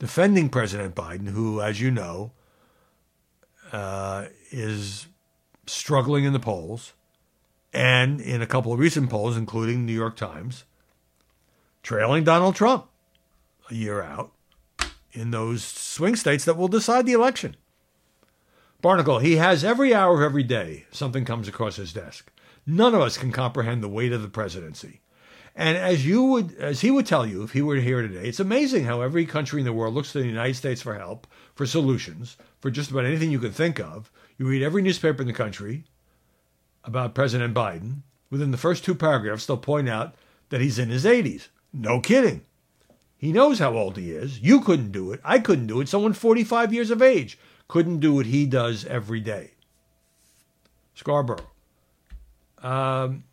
defending 0.00 0.48
President 0.48 0.96
Biden, 0.96 1.28
who, 1.28 1.60
as 1.60 1.80
you 1.80 1.90
know, 1.90 2.32
uh, 3.70 4.26
is 4.50 5.06
struggling 5.66 6.24
in 6.24 6.32
the 6.32 6.40
polls 6.40 6.94
and 7.72 8.20
in 8.20 8.42
a 8.42 8.46
couple 8.46 8.72
of 8.72 8.78
recent 8.78 9.10
polls, 9.10 9.36
including 9.36 9.84
New 9.84 9.92
York 9.92 10.16
Times, 10.16 10.64
trailing 11.82 12.24
Donald 12.24 12.54
Trump 12.54 12.86
a 13.70 13.74
year 13.74 14.02
out 14.02 14.32
in 15.12 15.30
those 15.30 15.64
swing 15.64 16.16
states 16.16 16.44
that 16.44 16.56
will 16.56 16.68
decide 16.68 17.06
the 17.06 17.12
election. 17.12 17.56
Barnicle, 18.82 19.20
he 19.20 19.36
has 19.36 19.64
every 19.64 19.92
hour 19.92 20.16
of 20.16 20.22
every 20.22 20.44
day 20.44 20.86
something 20.90 21.24
comes 21.24 21.48
across 21.48 21.76
his 21.76 21.92
desk. 21.92 22.30
None 22.66 22.94
of 22.94 23.00
us 23.00 23.16
can 23.16 23.32
comprehend 23.32 23.82
the 23.82 23.88
weight 23.88 24.12
of 24.12 24.22
the 24.22 24.28
presidency. 24.28 25.00
And 25.56 25.76
as 25.76 26.06
you 26.06 26.22
would, 26.22 26.54
as 26.54 26.82
he 26.82 26.90
would 26.90 27.04
tell 27.04 27.26
you 27.26 27.42
if 27.42 27.52
he 27.52 27.62
were 27.62 27.76
here 27.76 28.02
today, 28.02 28.28
it's 28.28 28.38
amazing 28.38 28.84
how 28.84 29.00
every 29.00 29.26
country 29.26 29.60
in 29.60 29.64
the 29.64 29.72
world 29.72 29.94
looks 29.94 30.12
to 30.12 30.20
the 30.20 30.26
United 30.26 30.54
States 30.54 30.80
for 30.80 30.94
help, 30.94 31.26
for 31.56 31.66
solutions, 31.66 32.36
for 32.60 32.70
just 32.70 32.92
about 32.92 33.04
anything 33.04 33.32
you 33.32 33.40
can 33.40 33.50
think 33.50 33.80
of. 33.80 34.12
You 34.36 34.46
read 34.46 34.62
every 34.62 34.82
newspaper 34.82 35.22
in 35.22 35.26
the 35.26 35.32
country 35.34 35.82
about 36.84 37.14
President 37.14 37.54
Biden. 37.54 38.02
Within 38.30 38.50
the 38.50 38.56
first 38.56 38.84
two 38.84 38.94
paragraphs, 38.94 39.46
they'll 39.46 39.56
point 39.56 39.88
out 39.88 40.14
that 40.50 40.60
he's 40.60 40.78
in 40.78 40.90
his 40.90 41.04
80s. 41.04 41.48
No 41.72 42.00
kidding. 42.00 42.42
He 43.16 43.32
knows 43.32 43.58
how 43.58 43.74
old 43.74 43.96
he 43.96 44.12
is. 44.12 44.40
You 44.40 44.60
couldn't 44.60 44.92
do 44.92 45.12
it. 45.12 45.20
I 45.24 45.40
couldn't 45.40 45.66
do 45.66 45.80
it. 45.80 45.88
Someone 45.88 46.12
45 46.12 46.72
years 46.72 46.90
of 46.90 47.02
age 47.02 47.38
couldn't 47.66 47.98
do 47.98 48.14
what 48.14 48.26
he 48.26 48.46
does 48.46 48.84
every 48.84 49.20
day. 49.20 49.52
Scarborough. 50.94 51.50
Um, 52.62 53.24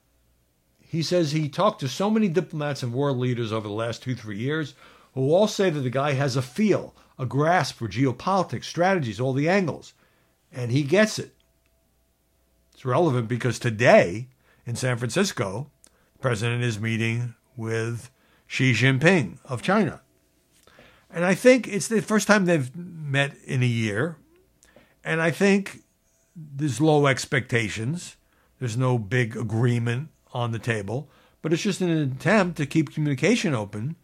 he 0.80 1.04
says 1.04 1.32
he 1.32 1.50
talked 1.50 1.80
to 1.82 1.88
so 1.88 2.10
many 2.10 2.28
diplomats 2.28 2.82
and 2.82 2.94
world 2.94 3.18
leaders 3.18 3.52
over 3.52 3.68
the 3.68 3.74
last 3.74 4.04
two, 4.04 4.16
three 4.16 4.38
years 4.38 4.74
who 5.14 5.32
all 5.32 5.48
say 5.48 5.70
that 5.70 5.80
the 5.80 5.90
guy 5.90 6.14
has 6.14 6.36
a 6.36 6.42
feel, 6.42 6.96
a 7.18 7.25
grasp 7.25 7.75
for 7.75 7.88
geopolitics, 7.88 8.66
strategies, 8.66 9.20
all 9.20 9.34
the 9.34 9.50
angles. 9.50 9.94
And 10.52 10.72
he 10.72 10.84
gets 10.84 11.20
it. 11.20 11.35
It's 12.75 12.84
relevant 12.84 13.29
because 13.29 13.58
today 13.58 14.27
in 14.65 14.75
San 14.75 14.98
Francisco, 14.98 15.72
the 16.12 16.20
president 16.20 16.62
is 16.62 16.77
meeting 16.77 17.34
with 17.55 18.12
Xi 18.48 18.74
Jinping 18.74 19.38
of 19.46 19.62
China. 19.62 20.01
And 21.10 21.24
I 21.24 21.36
think 21.36 21.70
it's 21.70 21.88
the 21.88 22.01
first 22.01 22.27
time 22.27 22.44
they've 22.44 22.75
met 22.75 23.34
in 23.46 23.63
a 23.63 23.65
year. 23.65 24.17
And 25.05 25.22
I 25.22 25.32
think 25.32 25.84
there's 26.36 26.82
low 26.82 27.08
expectations. 27.08 28.17
There's 28.60 28.75
no 28.75 28.98
big 28.98 29.38
agreement 29.38 30.10
on 30.34 30.51
the 30.51 30.60
table, 30.60 31.10
but 31.41 31.53
it's 31.53 31.62
just 31.62 31.79
an 31.79 31.89
attempt 31.89 32.58
to 32.58 32.65
keep 32.65 32.94
communication 32.94 33.55
open. 33.55 33.96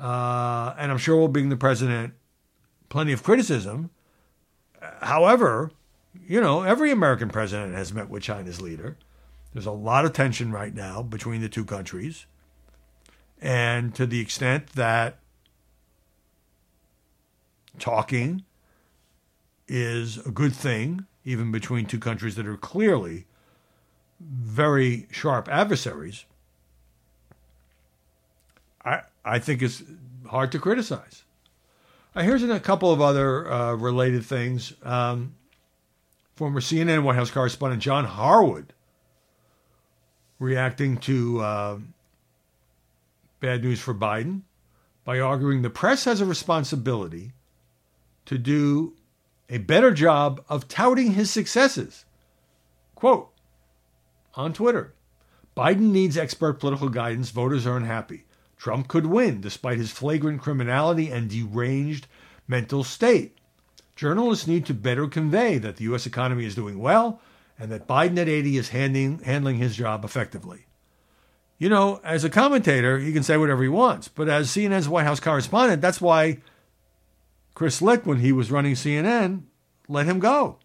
Uh, 0.00 0.76
and 0.78 0.92
I'm 0.92 0.98
sure 0.98 1.16
we'll 1.16 1.26
bring 1.26 1.48
the 1.48 1.56
president 1.56 2.14
plenty 2.88 3.12
of 3.12 3.24
criticism. 3.24 3.90
However, 5.02 5.72
you 6.26 6.40
know, 6.40 6.62
every 6.62 6.90
American 6.90 7.28
president 7.28 7.74
has 7.74 7.92
met 7.92 8.08
with 8.08 8.22
China's 8.22 8.60
leader. 8.60 8.96
There's 9.52 9.66
a 9.66 9.72
lot 9.72 10.04
of 10.04 10.12
tension 10.12 10.52
right 10.52 10.74
now 10.74 11.02
between 11.02 11.40
the 11.40 11.48
two 11.48 11.64
countries. 11.64 12.26
And 13.40 13.94
to 13.94 14.06
the 14.06 14.20
extent 14.20 14.68
that 14.74 15.18
talking 17.78 18.44
is 19.68 20.18
a 20.18 20.30
good 20.30 20.54
thing, 20.54 21.06
even 21.24 21.50
between 21.50 21.86
two 21.86 21.98
countries 21.98 22.36
that 22.36 22.46
are 22.46 22.56
clearly 22.56 23.26
very 24.20 25.06
sharp 25.10 25.48
adversaries, 25.48 26.24
I, 28.84 29.02
I 29.24 29.38
think 29.38 29.62
it's 29.62 29.82
hard 30.28 30.52
to 30.52 30.58
criticize. 30.58 31.24
Uh, 32.14 32.22
here's 32.22 32.42
a 32.42 32.60
couple 32.60 32.92
of 32.92 33.00
other 33.00 33.50
uh, 33.50 33.74
related 33.74 34.24
things. 34.24 34.72
Um, 34.82 35.34
former 36.36 36.60
CNN 36.60 37.02
White 37.02 37.16
House 37.16 37.30
correspondent 37.30 37.82
John 37.82 38.04
Harwood 38.04 38.74
reacting 40.38 40.98
to 40.98 41.40
uh, 41.40 41.78
bad 43.40 43.64
news 43.64 43.80
for 43.80 43.94
Biden 43.94 44.42
by 45.04 45.18
arguing 45.18 45.62
the 45.62 45.70
press 45.70 46.04
has 46.04 46.20
a 46.20 46.26
responsibility 46.26 47.32
to 48.26 48.36
do 48.36 48.94
a 49.48 49.58
better 49.58 49.92
job 49.92 50.44
of 50.48 50.68
touting 50.68 51.12
his 51.12 51.30
successes. 51.30 52.04
Quote 52.94 53.32
on 54.34 54.52
Twitter 54.52 54.92
Biden 55.56 55.90
needs 55.90 56.18
expert 56.18 56.60
political 56.60 56.90
guidance. 56.90 57.30
Voters 57.30 57.66
are 57.66 57.78
unhappy. 57.78 58.24
Trump 58.58 58.88
could 58.88 59.06
win 59.06 59.40
despite 59.40 59.78
his 59.78 59.90
flagrant 59.90 60.42
criminality 60.42 61.10
and 61.10 61.30
deranged 61.30 62.06
mental 62.46 62.84
state. 62.84 63.35
Journalists 63.96 64.46
need 64.46 64.66
to 64.66 64.74
better 64.74 65.08
convey 65.08 65.58
that 65.58 65.76
the 65.76 65.84
U.S. 65.84 66.06
economy 66.06 66.44
is 66.44 66.54
doing 66.54 66.78
well 66.78 67.20
and 67.58 67.72
that 67.72 67.88
Biden 67.88 68.18
at 68.18 68.28
80 68.28 68.58
is 68.58 68.68
handing, 68.68 69.18
handling 69.20 69.56
his 69.56 69.74
job 69.74 70.04
effectively. 70.04 70.66
You 71.58 71.70
know, 71.70 72.00
as 72.04 72.22
a 72.22 72.30
commentator, 72.30 72.98
he 72.98 73.14
can 73.14 73.22
say 73.22 73.38
whatever 73.38 73.62
he 73.62 73.68
wants, 73.70 74.08
but 74.08 74.28
as 74.28 74.48
CNN's 74.48 74.90
White 74.90 75.06
House 75.06 75.20
correspondent, 75.20 75.80
that's 75.80 76.02
why 76.02 76.42
Chris 77.54 77.80
Licht, 77.80 78.04
when 78.04 78.18
he 78.18 78.32
was 78.32 78.50
running 78.50 78.74
CNN, 78.74 79.44
let 79.88 80.04
him 80.04 80.18
go. 80.18 80.58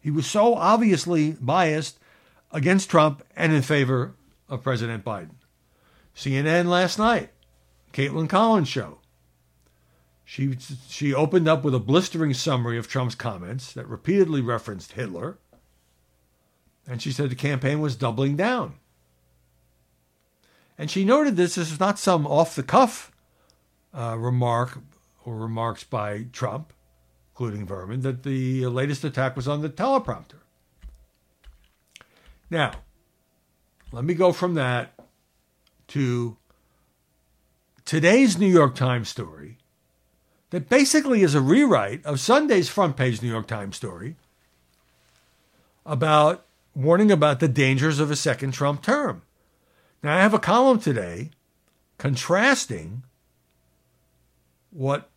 He 0.00 0.10
was 0.10 0.26
so 0.26 0.56
obviously 0.56 1.36
biased 1.40 2.00
against 2.50 2.90
Trump 2.90 3.22
and 3.36 3.52
in 3.52 3.62
favor 3.62 4.16
of 4.48 4.64
President 4.64 5.04
Biden. 5.04 5.36
CNN 6.16 6.66
last 6.66 6.98
night, 6.98 7.30
Kaitlan 7.92 8.28
Collins 8.28 8.68
show. 8.68 8.98
She, 10.32 10.56
she 10.88 11.12
opened 11.12 11.46
up 11.46 11.62
with 11.62 11.74
a 11.74 11.78
blistering 11.78 12.32
summary 12.32 12.78
of 12.78 12.88
Trump's 12.88 13.14
comments 13.14 13.74
that 13.74 13.86
repeatedly 13.86 14.40
referenced 14.40 14.92
Hitler. 14.92 15.36
And 16.88 17.02
she 17.02 17.12
said 17.12 17.28
the 17.28 17.34
campaign 17.34 17.82
was 17.82 17.96
doubling 17.96 18.34
down. 18.34 18.76
And 20.78 20.90
she 20.90 21.04
noted 21.04 21.36
this, 21.36 21.56
this 21.56 21.70
is 21.70 21.78
not 21.78 21.98
some 21.98 22.26
off 22.26 22.56
the 22.56 22.62
cuff 22.62 23.12
uh, 23.92 24.16
remark 24.18 24.78
or 25.26 25.36
remarks 25.36 25.84
by 25.84 26.28
Trump, 26.32 26.72
including 27.34 27.66
Vermin, 27.66 28.00
that 28.00 28.22
the 28.22 28.66
latest 28.68 29.04
attack 29.04 29.36
was 29.36 29.46
on 29.46 29.60
the 29.60 29.68
teleprompter. 29.68 30.40
Now, 32.48 32.72
let 33.92 34.04
me 34.04 34.14
go 34.14 34.32
from 34.32 34.54
that 34.54 34.98
to 35.88 36.38
today's 37.84 38.38
New 38.38 38.50
York 38.50 38.74
Times 38.74 39.10
story 39.10 39.58
that 40.52 40.68
basically 40.68 41.22
is 41.22 41.34
a 41.34 41.40
rewrite 41.40 42.04
of 42.04 42.20
Sunday's 42.20 42.68
front 42.68 42.94
page 42.96 43.22
New 43.22 43.28
York 43.28 43.46
Times 43.46 43.74
story 43.74 44.16
about 45.84 46.44
warning 46.74 47.10
about 47.10 47.40
the 47.40 47.48
dangers 47.48 47.98
of 47.98 48.10
a 48.10 48.16
second 48.16 48.52
Trump 48.52 48.82
term. 48.82 49.22
Now, 50.02 50.16
I 50.16 50.20
have 50.20 50.34
a 50.34 50.38
column 50.38 50.78
today 50.78 51.30
contrasting 51.96 53.02
what 54.70 55.08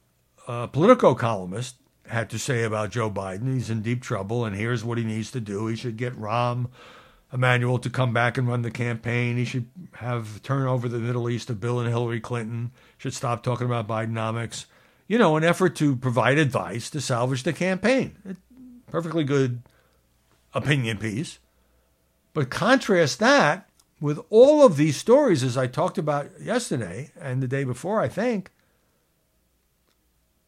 a 0.47 0.69
Politico 0.69 1.13
columnist 1.15 1.75
had 2.07 2.29
to 2.29 2.39
say 2.39 2.63
about 2.63 2.91
Joe 2.91 3.11
Biden. 3.11 3.53
He's 3.53 3.69
in 3.69 3.81
deep 3.81 4.01
trouble, 4.01 4.45
and 4.45 4.55
here's 4.55 4.85
what 4.85 4.97
he 4.97 5.03
needs 5.03 5.31
to 5.31 5.41
do. 5.41 5.67
He 5.67 5.75
should 5.75 5.97
get 5.97 6.17
Rahm 6.17 6.69
Emanuel 7.33 7.79
to 7.79 7.89
come 7.89 8.13
back 8.13 8.37
and 8.37 8.47
run 8.47 8.61
the 8.61 8.71
campaign. 8.71 9.35
He 9.35 9.43
should 9.43 9.67
have 9.95 10.41
turn 10.43 10.65
over 10.65 10.87
the 10.87 10.99
Middle 10.99 11.29
East 11.29 11.47
to 11.47 11.53
Bill 11.55 11.79
and 11.79 11.89
Hillary 11.89 12.21
Clinton. 12.21 12.71
Should 12.97 13.13
stop 13.13 13.43
talking 13.43 13.65
about 13.65 13.87
Bidenomics. 13.87 14.65
You 15.07 15.17
know, 15.17 15.37
an 15.37 15.43
effort 15.43 15.75
to 15.77 15.95
provide 15.95 16.37
advice 16.37 16.89
to 16.89 17.01
salvage 17.01 17.43
the 17.43 17.53
campaign. 17.53 18.37
Perfectly 18.87 19.23
good 19.23 19.61
opinion 20.53 20.97
piece. 20.97 21.39
But 22.33 22.49
contrast 22.49 23.19
that 23.19 23.69
with 24.01 24.19
all 24.29 24.65
of 24.65 24.77
these 24.77 24.97
stories, 24.97 25.43
as 25.43 25.57
I 25.57 25.67
talked 25.67 25.97
about 25.97 26.29
yesterday 26.41 27.11
and 27.19 27.41
the 27.41 27.47
day 27.47 27.63
before, 27.63 28.01
I 28.01 28.07
think, 28.07 28.51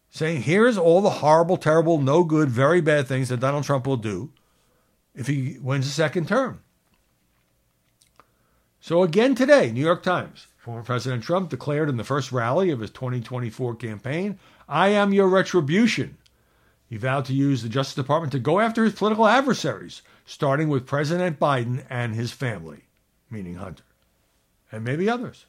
saying 0.09 0.43
here's 0.43 0.77
all 0.77 1.01
the 1.01 1.09
horrible, 1.09 1.57
terrible, 1.57 1.99
no 1.99 2.23
good, 2.23 2.49
very 2.49 2.81
bad 2.81 3.07
things 3.07 3.29
that 3.29 3.39
Donald 3.39 3.63
Trump 3.63 3.85
will 3.85 3.97
do 3.97 4.31
if 5.15 5.27
he 5.27 5.57
wins 5.61 5.87
a 5.87 5.91
second 5.91 6.27
term. 6.27 6.61
So 8.79 9.03
again 9.03 9.35
today, 9.35 9.71
New 9.71 9.83
York 9.83 10.03
Times, 10.03 10.47
former 10.67 10.83
President 10.83 11.23
Trump 11.23 11.49
declared 11.49 11.87
in 11.87 11.95
the 11.95 12.03
first 12.03 12.29
rally 12.29 12.71
of 12.71 12.81
his 12.81 12.89
2024 12.89 13.75
campaign, 13.75 14.37
I 14.67 14.89
am 14.89 15.13
your 15.13 15.29
retribution. 15.29 16.17
He 16.89 16.97
vowed 16.97 17.23
to 17.27 17.33
use 17.33 17.63
the 17.63 17.69
Justice 17.69 17.95
Department 17.95 18.33
to 18.33 18.39
go 18.39 18.59
after 18.59 18.83
his 18.83 18.91
political 18.91 19.25
adversaries, 19.25 20.01
starting 20.25 20.67
with 20.67 20.85
President 20.85 21.39
Biden 21.39 21.85
and 21.89 22.13
his 22.13 22.33
family, 22.33 22.83
meaning 23.29 23.55
Hunter, 23.55 23.85
and 24.69 24.83
maybe 24.83 25.09
others. 25.09 25.45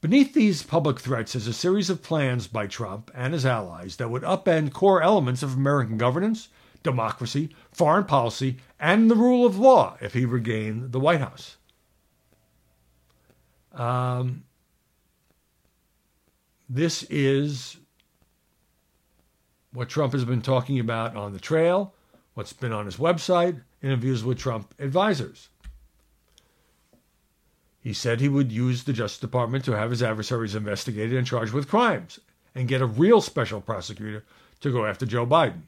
Beneath 0.00 0.32
these 0.32 0.62
public 0.62 0.98
threats 0.98 1.34
is 1.34 1.46
a 1.46 1.52
series 1.52 1.90
of 1.90 2.02
plans 2.02 2.46
by 2.46 2.66
Trump 2.66 3.10
and 3.14 3.34
his 3.34 3.44
allies 3.44 3.96
that 3.96 4.08
would 4.08 4.22
upend 4.22 4.72
core 4.72 5.02
elements 5.02 5.42
of 5.42 5.54
American 5.54 5.98
governance, 5.98 6.48
democracy, 6.82 7.50
foreign 7.70 8.04
policy, 8.04 8.56
and 8.78 9.10
the 9.10 9.16
rule 9.16 9.44
of 9.44 9.58
law 9.58 9.98
if 10.00 10.14
he 10.14 10.24
regained 10.24 10.92
the 10.92 11.00
White 11.00 11.20
House. 11.20 11.58
Um, 13.72 14.44
this 16.68 17.04
is 17.04 17.76
what 19.72 19.88
Trump 19.88 20.12
has 20.12 20.24
been 20.24 20.42
talking 20.42 20.80
about 20.80 21.16
on 21.16 21.32
the 21.32 21.38
trail, 21.38 21.94
what's 22.34 22.52
been 22.52 22.72
on 22.72 22.86
his 22.86 22.96
website, 22.96 23.60
interviews 23.82 24.24
with 24.24 24.38
Trump 24.38 24.74
advisors. 24.78 25.48
He 27.80 27.92
said 27.92 28.20
he 28.20 28.28
would 28.28 28.52
use 28.52 28.84
the 28.84 28.92
Justice 28.92 29.20
Department 29.20 29.64
to 29.64 29.72
have 29.72 29.90
his 29.90 30.02
adversaries 30.02 30.54
investigated 30.54 31.16
and 31.16 31.26
charged 31.26 31.52
with 31.52 31.68
crimes 31.68 32.20
and 32.54 32.68
get 32.68 32.82
a 32.82 32.86
real 32.86 33.20
special 33.20 33.60
prosecutor 33.60 34.24
to 34.60 34.72
go 34.72 34.84
after 34.84 35.06
Joe 35.06 35.26
Biden. 35.26 35.62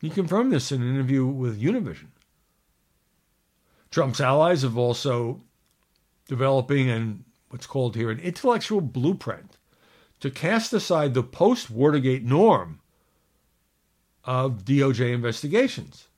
He 0.00 0.10
confirmed 0.10 0.52
this 0.52 0.72
in 0.72 0.82
an 0.82 0.92
interview 0.92 1.24
with 1.24 1.62
Univision. 1.62 2.08
Trump's 3.92 4.20
allies 4.22 4.62
have 4.62 4.78
also 4.78 5.42
developing 6.26 6.90
an 6.90 7.24
what's 7.50 7.66
called 7.66 7.94
here 7.94 8.10
an 8.10 8.18
intellectual 8.18 8.80
blueprint 8.80 9.58
to 10.18 10.30
cast 10.30 10.72
aside 10.72 11.12
the 11.12 11.22
post 11.22 11.70
Watergate 11.70 12.24
norm 12.24 12.80
of 14.24 14.64
DOJ 14.64 15.12
investigations. 15.12 16.08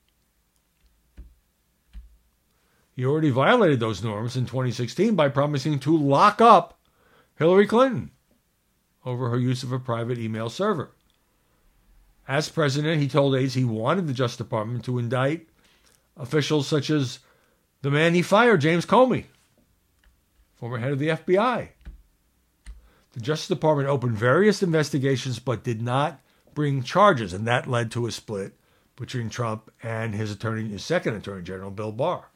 He 2.95 3.05
already 3.05 3.31
violated 3.31 3.81
those 3.81 4.05
norms 4.05 4.37
in 4.37 4.47
2016 4.47 5.17
by 5.17 5.29
promising 5.29 5.81
to 5.81 5.97
lock 5.97 6.41
up 6.41 6.79
Hillary 7.37 7.67
Clinton 7.67 8.13
over 9.05 9.31
her 9.31 9.39
use 9.39 9.65
of 9.65 9.73
a 9.73 9.81
private 9.81 10.19
email 10.19 10.49
server. 10.49 10.93
As 12.29 12.49
president, 12.49 13.03
he 13.03 13.09
told 13.09 13.35
aides 13.35 13.55
he 13.55 13.65
wanted 13.65 14.07
the 14.07 14.13
Justice 14.13 14.37
Department 14.37 14.85
to 14.85 15.01
indict 15.01 15.49
officials 16.17 16.69
such 16.69 16.89
as 16.89 17.19
the 17.85 17.90
man 17.90 18.14
he 18.14 18.23
fired, 18.23 18.62
James 18.62 18.87
Comey, 18.87 19.27
former 20.55 20.79
head 20.79 20.92
of 20.92 20.99
the 20.99 21.09
FBI. 21.09 21.68
The 23.12 23.20
Justice 23.20 23.49
Department 23.49 23.90
opened 23.90 24.16
various 24.16 24.62
investigations 24.62 25.38
but 25.38 25.62
did 25.62 25.83
not 25.83 26.18
bring 26.55 26.83
charges, 26.83 27.35
and 27.35 27.47
that 27.47 27.66
led 27.66 27.90
to 27.90 28.07
a 28.07 28.11
split 28.11 28.55
between 28.97 29.29
Trump 29.29 29.70
and 29.83 30.14
his 30.14 30.33
attorney, 30.33 30.66
his 30.66 30.83
second 30.83 31.16
attorney 31.16 31.42
general, 31.42 31.70
Bill 31.70 31.92
Barr. 31.92 32.31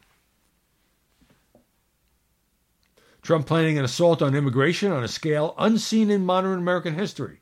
Trump 3.23 3.47
planning 3.47 3.79
an 3.79 3.87
assault 3.87 4.21
on 4.21 4.35
immigration 4.35 4.93
on 4.93 5.03
a 5.03 5.09
scale 5.09 5.55
unseen 5.57 6.11
in 6.11 6.27
modern 6.27 6.59
American 6.59 6.93
history. 6.93 7.41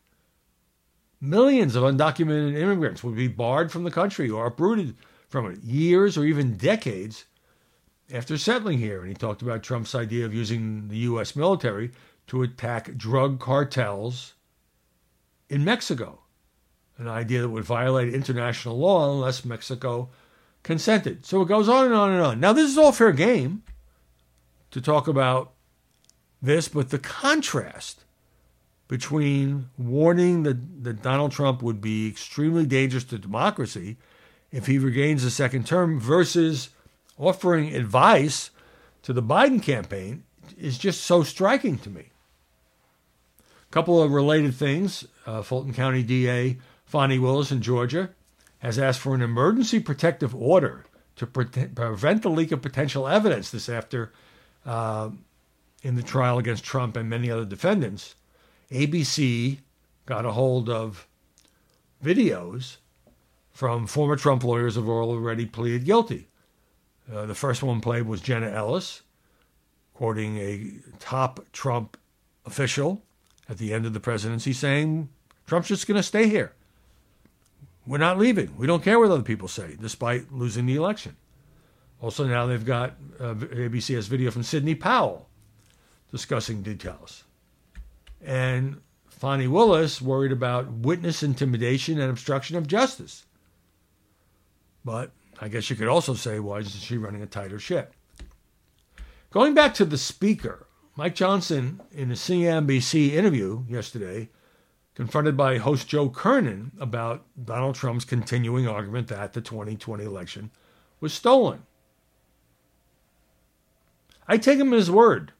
Millions 1.20 1.74
of 1.74 1.82
undocumented 1.82 2.56
immigrants 2.56 3.02
would 3.02 3.16
be 3.16 3.26
barred 3.26 3.72
from 3.72 3.82
the 3.82 3.90
country 3.90 4.30
or 4.30 4.46
uprooted 4.46 4.94
from 5.28 5.50
it 5.50 5.60
years 5.64 6.16
or 6.16 6.24
even 6.24 6.56
decades 6.56 7.24
after 8.12 8.38
settling 8.38 8.78
here. 8.78 9.00
And 9.00 9.08
he 9.08 9.14
talked 9.14 9.42
about 9.42 9.62
Trump's 9.62 9.94
idea 9.94 10.24
of 10.24 10.34
using 10.34 10.88
the 10.88 10.98
U.S. 10.98 11.36
military 11.36 11.90
to 12.28 12.42
attack 12.42 12.96
drug 12.96 13.38
cartels 13.40 14.34
in 15.48 15.64
Mexico, 15.64 16.20
an 16.98 17.08
idea 17.08 17.40
that 17.42 17.48
would 17.48 17.64
violate 17.64 18.12
international 18.12 18.78
law 18.78 19.12
unless 19.12 19.44
Mexico 19.44 20.10
consented. 20.62 21.24
So 21.24 21.42
it 21.42 21.48
goes 21.48 21.68
on 21.68 21.86
and 21.86 21.94
on 21.94 22.12
and 22.12 22.22
on. 22.22 22.40
Now, 22.40 22.52
this 22.52 22.70
is 22.70 22.78
all 22.78 22.92
fair 22.92 23.12
game 23.12 23.62
to 24.72 24.80
talk 24.80 25.06
about 25.06 25.52
this, 26.42 26.68
but 26.68 26.90
the 26.90 26.98
contrast 26.98 28.04
between 28.88 29.68
warning 29.78 30.42
that, 30.44 30.84
that 30.84 31.02
Donald 31.02 31.32
Trump 31.32 31.62
would 31.62 31.80
be 31.80 32.08
extremely 32.08 32.66
dangerous 32.66 33.04
to 33.04 33.18
democracy 33.18 33.96
if 34.52 34.66
he 34.66 34.78
regains 34.78 35.24
a 35.24 35.30
second 35.30 35.66
term 35.66 36.00
versus 36.00 36.70
offering 37.18 37.74
advice 37.74 38.50
to 39.02 39.12
the 39.12 39.22
Biden 39.22 39.62
campaign 39.62 40.24
is 40.58 40.78
just 40.78 41.02
so 41.02 41.22
striking 41.22 41.78
to 41.78 41.90
me. 41.90 42.10
A 43.40 43.72
couple 43.72 44.02
of 44.02 44.12
related 44.12 44.54
things. 44.54 45.06
Uh, 45.26 45.42
Fulton 45.42 45.72
County 45.72 46.02
DA 46.02 46.58
Fani 46.84 47.18
Willis 47.18 47.50
in 47.50 47.62
Georgia 47.62 48.10
has 48.58 48.78
asked 48.78 49.00
for 49.00 49.14
an 49.14 49.22
emergency 49.22 49.80
protective 49.80 50.34
order 50.34 50.84
to 51.16 51.26
pre- 51.26 51.44
prevent 51.46 52.22
the 52.22 52.30
leak 52.30 52.52
of 52.52 52.62
potential 52.62 53.08
evidence 53.08 53.50
this 53.50 53.68
after 53.68 54.12
uh, 54.64 55.10
in 55.82 55.96
the 55.96 56.02
trial 56.02 56.38
against 56.38 56.64
Trump 56.64 56.96
and 56.96 57.08
many 57.08 57.30
other 57.30 57.44
defendants. 57.44 58.14
ABC 58.70 59.58
got 60.04 60.24
a 60.24 60.32
hold 60.32 60.68
of 60.68 61.06
videos 62.04 62.76
from 63.52 63.86
former 63.86 64.16
Trump 64.16 64.44
lawyers 64.44 64.74
who 64.74 64.80
have 64.82 64.88
already 64.88 65.46
pleaded 65.46 65.84
guilty. 65.84 66.28
Uh, 67.12 67.26
the 67.26 67.34
first 67.34 67.62
one 67.62 67.80
played 67.80 68.02
was 68.02 68.20
Jenna 68.20 68.48
Ellis, 68.48 69.02
quoting 69.94 70.38
a 70.38 70.72
top 70.98 71.44
Trump 71.52 71.96
official 72.44 73.02
at 73.48 73.58
the 73.58 73.72
end 73.72 73.86
of 73.86 73.92
the 73.92 74.00
presidency 74.00 74.52
saying, 74.52 75.08
Trump's 75.46 75.68
just 75.68 75.86
going 75.86 75.96
to 75.96 76.02
stay 76.02 76.28
here. 76.28 76.52
We're 77.86 77.98
not 77.98 78.18
leaving. 78.18 78.56
We 78.56 78.66
don't 78.66 78.82
care 78.82 78.98
what 78.98 79.10
other 79.10 79.22
people 79.22 79.46
say, 79.46 79.76
despite 79.80 80.32
losing 80.32 80.66
the 80.66 80.74
election. 80.74 81.16
Also, 82.00 82.26
now 82.26 82.46
they've 82.46 82.64
got 82.64 82.94
uh, 83.20 83.34
ABC 83.34 83.94
has 83.94 84.08
video 84.08 84.30
from 84.30 84.42
Sidney 84.42 84.74
Powell 84.74 85.28
discussing 86.10 86.62
details. 86.62 87.24
And 88.24 88.80
Fani 89.08 89.46
Willis 89.46 90.02
worried 90.02 90.32
about 90.32 90.70
witness 90.70 91.22
intimidation 91.22 92.00
and 92.00 92.10
obstruction 92.10 92.56
of 92.56 92.66
justice. 92.66 93.24
But 94.84 95.10
I 95.40 95.48
guess 95.48 95.68
you 95.68 95.76
could 95.76 95.88
also 95.88 96.14
say, 96.14 96.40
why 96.40 96.58
isn't 96.58 96.80
she 96.80 96.96
running 96.96 97.22
a 97.22 97.26
tighter 97.26 97.58
ship? 97.58 97.92
Going 99.30 99.54
back 99.54 99.74
to 99.74 99.84
the 99.84 99.98
speaker, 99.98 100.66
Mike 100.96 101.14
Johnson, 101.14 101.80
in 101.92 102.10
a 102.10 102.14
CNBC 102.14 103.12
interview 103.12 103.64
yesterday, 103.68 104.30
confronted 104.94 105.36
by 105.36 105.58
host 105.58 105.88
Joe 105.88 106.08
Kernan 106.08 106.72
about 106.80 107.26
Donald 107.44 107.74
Trump's 107.74 108.06
continuing 108.06 108.66
argument 108.66 109.08
that 109.08 109.34
the 109.34 109.42
2020 109.42 110.04
election 110.04 110.50
was 111.00 111.12
stolen. 111.12 111.64
I 114.26 114.38
take 114.38 114.58
him 114.58 114.72
at 114.72 114.78
his 114.78 114.90
word, 114.90 115.32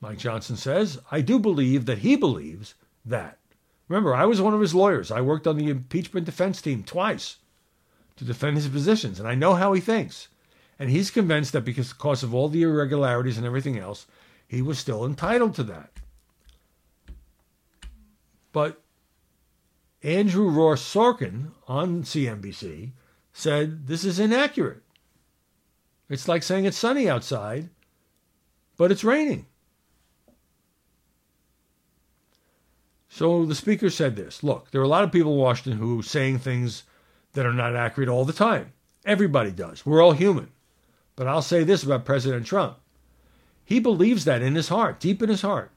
Mike 0.00 0.18
Johnson 0.18 0.56
says. 0.56 0.98
I 1.10 1.20
do 1.20 1.38
believe 1.38 1.84
that 1.84 1.98
he 1.98 2.16
believes 2.16 2.74
that. 3.04 3.38
Remember, 3.88 4.14
I 4.14 4.24
was 4.24 4.40
one 4.40 4.54
of 4.54 4.60
his 4.60 4.74
lawyers. 4.74 5.10
I 5.10 5.20
worked 5.20 5.46
on 5.46 5.56
the 5.56 5.68
impeachment 5.68 6.24
defense 6.24 6.62
team 6.62 6.82
twice 6.82 7.36
to 8.18 8.24
defend 8.24 8.56
his 8.56 8.68
positions, 8.68 9.18
and 9.18 9.28
I 9.28 9.34
know 9.34 9.54
how 9.54 9.72
he 9.72 9.80
thinks. 9.80 10.28
And 10.78 10.90
he's 10.90 11.10
convinced 11.10 11.52
that 11.52 11.64
because 11.64 12.22
of 12.22 12.34
all 12.34 12.48
the 12.48 12.62
irregularities 12.62 13.36
and 13.36 13.46
everything 13.46 13.78
else, 13.78 14.06
he 14.46 14.62
was 14.62 14.78
still 14.78 15.04
entitled 15.04 15.54
to 15.56 15.62
that. 15.64 15.90
But 18.52 18.80
Andrew 20.02 20.48
Ross 20.48 20.82
Sorkin 20.82 21.52
on 21.66 22.02
CNBC 22.02 22.92
said 23.32 23.86
this 23.86 24.04
is 24.04 24.18
inaccurate. 24.18 24.82
It's 26.08 26.28
like 26.28 26.42
saying 26.42 26.64
it's 26.64 26.78
sunny 26.78 27.08
outside, 27.08 27.68
but 28.76 28.90
it's 28.90 29.04
raining. 29.04 29.46
So 33.08 33.44
the 33.44 33.54
speaker 33.54 33.90
said 33.90 34.16
this 34.16 34.42
Look, 34.42 34.70
there 34.70 34.80
are 34.80 34.84
a 34.84 34.88
lot 34.88 35.04
of 35.04 35.12
people 35.12 35.32
in 35.32 35.38
Washington 35.38 35.78
who 35.80 36.00
are 36.00 36.04
saying 36.04 36.38
things 36.38 36.84
that 37.34 37.46
are 37.46 37.52
not 37.52 37.76
accurate 37.76 38.08
all 38.08 38.24
the 38.24 38.32
time. 38.32 38.72
Everybody 39.04 39.50
does. 39.50 39.86
We're 39.86 40.02
all 40.02 40.12
human. 40.12 40.50
But 41.16 41.26
I'll 41.26 41.42
say 41.42 41.64
this 41.64 41.82
about 41.82 42.04
President 42.04 42.46
Trump 42.46 42.78
he 43.68 43.80
believes 43.80 44.24
that 44.24 44.40
in 44.40 44.54
his 44.54 44.70
heart, 44.70 44.98
deep 44.98 45.22
in 45.22 45.28
his 45.28 45.42
heart. 45.42 45.70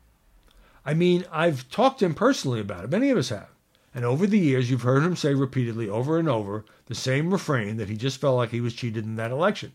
I 0.85 0.93
mean, 0.93 1.25
I've 1.29 1.69
talked 1.69 1.99
to 1.99 2.05
him 2.05 2.13
personally 2.13 2.61
about 2.61 2.85
it. 2.85 2.89
Many 2.89 3.09
of 3.09 3.17
us 3.17 3.27
have. 3.27 3.49
And 3.93 4.05
over 4.05 4.25
the 4.25 4.39
years, 4.39 4.71
you've 4.71 4.83
heard 4.83 5.03
him 5.03 5.17
say 5.17 5.33
repeatedly, 5.33 5.89
over 5.89 6.17
and 6.17 6.29
over, 6.29 6.63
the 6.85 6.95
same 6.95 7.33
refrain 7.33 7.75
that 7.75 7.89
he 7.89 7.97
just 7.97 8.21
felt 8.21 8.37
like 8.37 8.51
he 8.51 8.61
was 8.61 8.73
cheated 8.73 9.03
in 9.03 9.17
that 9.17 9.31
election. 9.31 9.73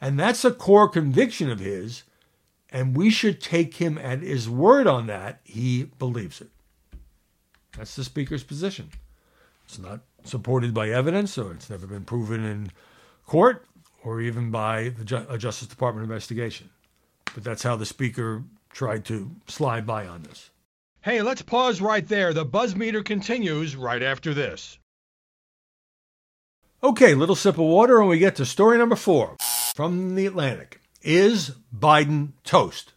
And 0.00 0.16
that's 0.16 0.44
a 0.44 0.52
core 0.52 0.88
conviction 0.88 1.50
of 1.50 1.58
his. 1.58 2.04
And 2.70 2.96
we 2.96 3.10
should 3.10 3.40
take 3.40 3.74
him 3.74 3.98
at 3.98 4.20
his 4.20 4.48
word 4.48 4.86
on 4.86 5.08
that. 5.08 5.40
He 5.42 5.90
believes 5.98 6.40
it. 6.40 6.50
That's 7.76 7.96
the 7.96 8.04
Speaker's 8.04 8.44
position. 8.44 8.90
It's 9.64 9.80
not 9.80 10.02
supported 10.28 10.74
by 10.74 10.90
evidence, 10.90 11.38
or 11.38 11.52
it's 11.52 11.70
never 11.70 11.86
been 11.86 12.04
proven 12.04 12.44
in 12.44 12.72
court, 13.26 13.64
or 14.04 14.20
even 14.20 14.50
by 14.50 14.90
the 14.90 15.26
a 15.28 15.38
Justice 15.38 15.68
Department 15.68 16.04
investigation. 16.04 16.70
But 17.34 17.44
that's 17.44 17.62
how 17.62 17.76
the 17.76 17.86
Speaker 17.86 18.44
tried 18.70 19.04
to 19.06 19.30
slide 19.46 19.86
by 19.86 20.06
on 20.06 20.22
this. 20.22 20.50
Hey, 21.00 21.22
let's 21.22 21.42
pause 21.42 21.80
right 21.80 22.06
there. 22.06 22.32
The 22.32 22.44
buzz 22.44 22.74
meter 22.74 23.02
continues 23.02 23.76
right 23.76 24.02
after 24.02 24.34
this. 24.34 24.78
Okay, 26.82 27.14
little 27.14 27.36
sip 27.36 27.54
of 27.54 27.64
water, 27.64 28.00
and 28.00 28.08
we 28.08 28.18
get 28.18 28.36
to 28.36 28.44
story 28.44 28.76
number 28.76 28.96
four 28.96 29.36
from 29.74 30.14
the 30.14 30.26
Atlantic. 30.26 30.80
Is 31.02 31.52
Biden 31.74 32.32
toast? 32.44 32.92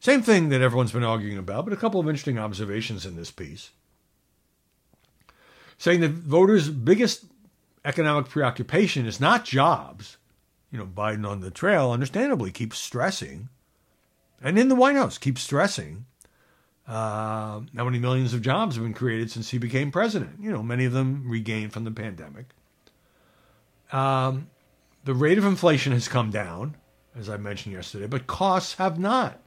Same 0.00 0.22
thing 0.22 0.48
that 0.50 0.60
everyone's 0.60 0.92
been 0.92 1.04
arguing 1.04 1.38
about, 1.38 1.64
but 1.64 1.72
a 1.72 1.76
couple 1.76 1.98
of 1.98 2.08
interesting 2.08 2.38
observations 2.38 3.04
in 3.04 3.16
this 3.16 3.30
piece. 3.30 3.70
Saying 5.78 6.00
that 6.00 6.10
voters' 6.10 6.68
biggest 6.68 7.24
economic 7.84 8.28
preoccupation 8.28 9.06
is 9.06 9.20
not 9.20 9.44
jobs, 9.44 10.16
you 10.70 10.78
know, 10.78 10.86
Biden 10.86 11.26
on 11.26 11.40
the 11.40 11.50
trail, 11.50 11.92
understandably, 11.92 12.50
keeps 12.50 12.78
stressing, 12.78 13.48
and 14.42 14.58
in 14.58 14.68
the 14.68 14.74
White 14.74 14.96
House 14.96 15.18
keeps 15.18 15.42
stressing 15.42 16.04
uh, 16.86 17.60
how 17.76 17.84
many 17.84 17.98
millions 17.98 18.34
of 18.34 18.42
jobs 18.42 18.76
have 18.76 18.84
been 18.84 18.94
created 18.94 19.30
since 19.30 19.50
he 19.50 19.58
became 19.58 19.90
president. 19.90 20.40
You 20.40 20.50
know, 20.50 20.62
many 20.62 20.84
of 20.84 20.92
them 20.92 21.24
regained 21.28 21.72
from 21.72 21.84
the 21.84 21.90
pandemic. 21.90 22.46
Um, 23.92 24.48
the 25.04 25.14
rate 25.14 25.38
of 25.38 25.44
inflation 25.44 25.92
has 25.92 26.08
come 26.08 26.30
down, 26.30 26.76
as 27.16 27.28
I 27.28 27.36
mentioned 27.36 27.74
yesterday, 27.74 28.06
but 28.06 28.26
costs 28.26 28.74
have 28.74 28.98
not. 28.98 29.40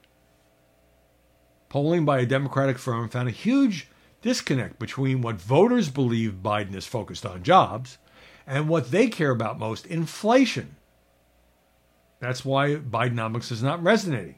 Polling 1.69 2.05
by 2.05 2.19
a 2.19 2.25
Democratic 2.25 2.77
firm 2.77 3.09
found 3.09 3.27
a 3.27 3.31
huge 3.31 3.87
disconnect 4.21 4.79
between 4.79 5.21
what 5.21 5.41
voters 5.41 5.89
believe 5.89 6.41
Biden 6.43 6.75
is 6.75 6.85
focused 6.85 7.25
on 7.25 7.43
jobs 7.43 7.97
and 8.45 8.69
what 8.69 8.91
they 8.91 9.07
care 9.07 9.31
about 9.31 9.59
most 9.59 9.85
inflation. 9.85 10.75
That's 12.19 12.45
why 12.45 12.75
Bidenomics 12.75 13.51
is 13.51 13.63
not 13.63 13.81
resonating. 13.81 14.35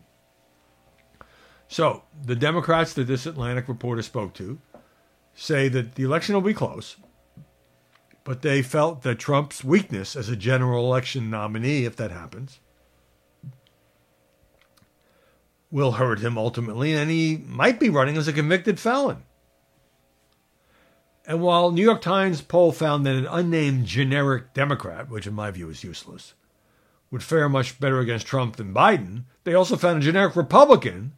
So, 1.67 2.03
the 2.23 2.35
Democrats 2.35 2.93
that 2.93 3.07
this 3.07 3.25
Atlantic 3.25 3.67
reporter 3.67 4.01
spoke 4.01 4.33
to 4.35 4.59
say 5.33 5.67
that 5.67 5.95
the 5.95 6.03
election 6.03 6.35
will 6.35 6.41
be 6.41 6.53
close, 6.53 6.95
but 8.23 8.41
they 8.41 8.61
felt 8.61 9.01
that 9.01 9.19
Trump's 9.19 9.63
weakness 9.63 10.15
as 10.15 10.29
a 10.29 10.35
general 10.35 10.85
election 10.85 11.29
nominee, 11.29 11.85
if 11.85 11.95
that 11.95 12.11
happens, 12.11 12.59
will 15.71 15.93
hurt 15.93 16.19
him 16.19 16.37
ultimately, 16.37 16.93
and 16.93 17.09
he 17.09 17.43
might 17.47 17.79
be 17.79 17.89
running 17.89 18.15
as 18.15 18.27
a 18.27 18.33
convicted 18.33 18.79
felon. 18.79 19.23
And 21.25 21.41
while 21.41 21.71
New 21.71 21.83
York 21.83 22.01
Times 22.01 22.41
poll 22.41 22.71
found 22.71 23.05
that 23.05 23.15
an 23.15 23.27
unnamed 23.27 23.85
generic 23.85 24.53
Democrat, 24.53 25.09
which 25.09 25.25
in 25.25 25.33
my 25.33 25.51
view 25.51 25.69
is 25.69 25.83
useless, 25.83 26.33
would 27.11 27.23
fare 27.23 27.47
much 27.47 27.79
better 27.79 27.99
against 27.99 28.27
Trump 28.27 28.55
than 28.57 28.73
Biden, 28.73 29.23
they 29.43 29.53
also 29.53 29.77
found 29.77 29.99
a 29.99 30.05
generic 30.05 30.35
Republican 30.35 31.13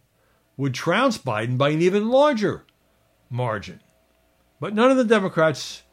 would 0.57 0.73
trounce 0.73 1.17
Biden 1.17 1.57
by 1.57 1.69
an 1.69 1.81
even 1.81 2.09
larger 2.09 2.65
margin. 3.29 3.79
But 4.59 4.73
none 4.73 4.91
of 4.91 4.97
the 4.97 5.03
Democrats 5.03 5.83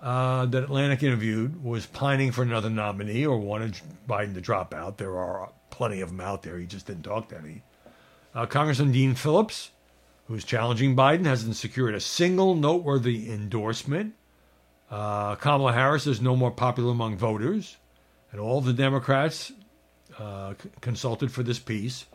uh, 0.00 0.46
that 0.46 0.64
Atlantic 0.64 1.02
interviewed 1.02 1.62
was 1.64 1.86
pining 1.86 2.32
for 2.32 2.42
another 2.42 2.70
nominee 2.70 3.24
or 3.24 3.38
wanted 3.38 3.80
Biden 4.08 4.34
to 4.34 4.40
drop 4.40 4.74
out. 4.74 4.98
There 4.98 5.16
are 5.16 5.50
plenty 5.70 6.00
of 6.00 6.10
them 6.10 6.20
out 6.20 6.42
there. 6.42 6.58
He 6.58 6.66
just 6.66 6.86
didn't 6.86 7.04
talk 7.04 7.28
to 7.30 7.38
any. 7.38 7.62
Uh, 8.34 8.46
Congressman 8.46 8.92
Dean 8.92 9.14
Phillips, 9.14 9.70
who's 10.32 10.44
challenging 10.44 10.96
Biden, 10.96 11.26
hasn't 11.26 11.56
secured 11.56 11.94
a 11.94 12.00
single 12.00 12.54
noteworthy 12.54 13.30
endorsement. 13.30 14.14
Uh, 14.90 15.34
Kamala 15.34 15.74
Harris 15.74 16.06
is 16.06 16.22
no 16.22 16.34
more 16.34 16.50
popular 16.50 16.92
among 16.92 17.18
voters, 17.18 17.76
and 18.30 18.40
all 18.40 18.62
the 18.62 18.72
Democrats 18.72 19.52
uh, 20.18 20.54
consulted 20.80 21.30
for 21.30 21.42
this 21.42 21.58
piece 21.58 22.06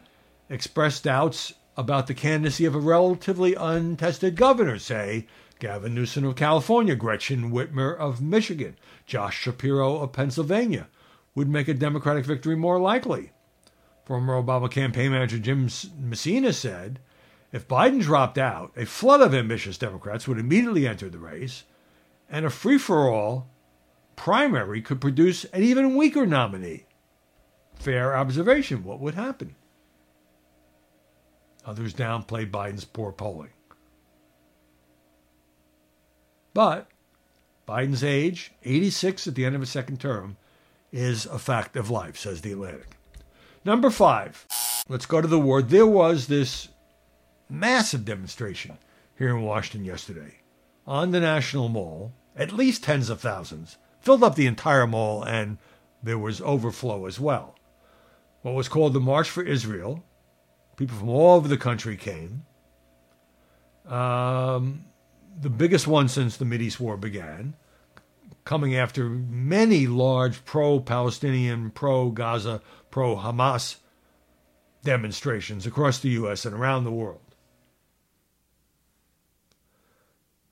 expressed 0.50 1.04
doubts 1.04 1.54
about 1.76 2.08
the 2.08 2.16
candidacy 2.16 2.66
of 2.66 2.74
a 2.74 2.80
relatively 2.80 3.54
untested 3.54 4.36
governor, 4.36 4.80
say 4.80 5.28
Gavin 5.60 5.94
Newsom 5.94 6.26
of 6.26 6.36
California, 6.36 6.96
Gretchen 6.96 7.52
Whitmer 7.52 7.96
of 7.96 8.20
Michigan, 8.20 8.78
Josh 9.06 9.38
Shapiro 9.38 9.98
of 10.00 10.12
Pennsylvania, 10.12 10.88
would 11.36 11.50
make 11.50 11.68
a 11.68 11.74
Democratic 11.76 12.26
victory 12.26 12.56
more 12.56 12.80
likely. 12.80 13.32
Former 14.06 14.42
Obama 14.42 14.72
campaign 14.72 15.12
manager 15.12 15.38
Jim 15.38 15.70
Messina 16.00 16.52
said 16.52 17.00
if 17.52 17.68
Biden 17.68 18.02
dropped 18.02 18.38
out, 18.38 18.72
a 18.76 18.86
flood 18.86 19.22
of 19.22 19.34
ambitious 19.34 19.78
Democrats 19.78 20.28
would 20.28 20.38
immediately 20.38 20.88
enter 20.88 21.10
the 21.10 21.20
race, 21.20 21.64
and 22.30 22.46
a 22.46 22.50
free 22.50 22.78
for 22.78 23.10
all 23.10 23.48
primary 24.16 24.82
could 24.82 25.00
produce 25.00 25.46
an 25.46 25.64
even 25.64 25.96
weaker 25.96 26.26
nominee. 26.26 26.86
Fair 27.76 28.18
observation. 28.18 28.84
What 28.84 29.00
would 29.00 29.16
happen? 29.16 29.56
Others 31.66 31.94
downplay 31.94 32.50
Biden's 32.50 32.86
poor 32.86 33.12
polling. 33.12 33.52
But 36.54 36.90
Biden's 37.68 38.04
age, 38.04 38.52
86 38.64 39.28
at 39.28 39.36
the 39.36 39.46
end 39.46 39.56
of 39.56 39.62
his 39.62 39.70
second 39.70 40.00
term, 40.00 40.38
is 40.92 41.26
a 41.26 41.38
fact 41.38 41.76
of 41.76 41.90
life, 41.90 42.18
says 42.18 42.42
The 42.42 42.54
Atlantic. 42.54 42.98
Number 43.64 43.90
five, 43.90 44.46
let's 44.90 45.06
go 45.06 45.22
to 45.22 45.28
the 45.28 45.40
war. 45.40 45.62
There 45.62 45.86
was 45.86 46.28
this 46.28 46.70
massive 47.50 48.06
demonstration 48.06 48.78
here 49.18 49.30
in 49.30 49.42
Washington 49.42 49.86
yesterday 49.86 50.36
on 50.86 51.12
the 51.12 51.20
National 51.20 51.68
Mall, 51.68 52.14
at 52.36 52.52
least 52.52 52.84
tens 52.84 53.10
of 53.10 53.20
thousands, 53.20 53.78
filled 54.00 54.24
up 54.24 54.36
the 54.36 54.48
entire 54.48 54.88
mall, 54.88 55.24
and 55.24 55.58
there 56.02 56.18
was 56.18 56.40
overflow 56.42 57.06
as 57.06 57.20
well. 57.20 57.56
What 58.42 58.56
was 58.56 58.70
called 58.70 58.94
the 58.94 59.00
March 59.00 59.30
for 59.30 59.44
Israel. 59.44 60.04
People 60.78 60.98
from 60.98 61.10
all 61.10 61.36
over 61.36 61.48
the 61.48 61.58
country 61.58 61.98
came. 61.98 62.46
Um, 63.86 64.86
the 65.40 65.50
biggest 65.50 65.88
one 65.88 66.08
since 66.08 66.38
the 66.38 66.46
Mideast 66.46 66.80
War 66.80 66.98
began, 66.98 67.56
coming 68.46 68.76
after 68.76 69.10
many 69.10 69.88
large 69.88 70.46
pro 70.46 70.80
Palestinian, 70.80 71.72
pro 71.72 72.10
Gaza, 72.12 72.62
pro 72.90 73.18
Hamas 73.18 73.78
demonstrations 74.84 75.66
across 75.66 76.00
the 76.00 76.10
U.S. 76.10 76.46
and 76.46 76.56
around 76.56 76.84
the 76.84 76.92
world. 76.92 77.27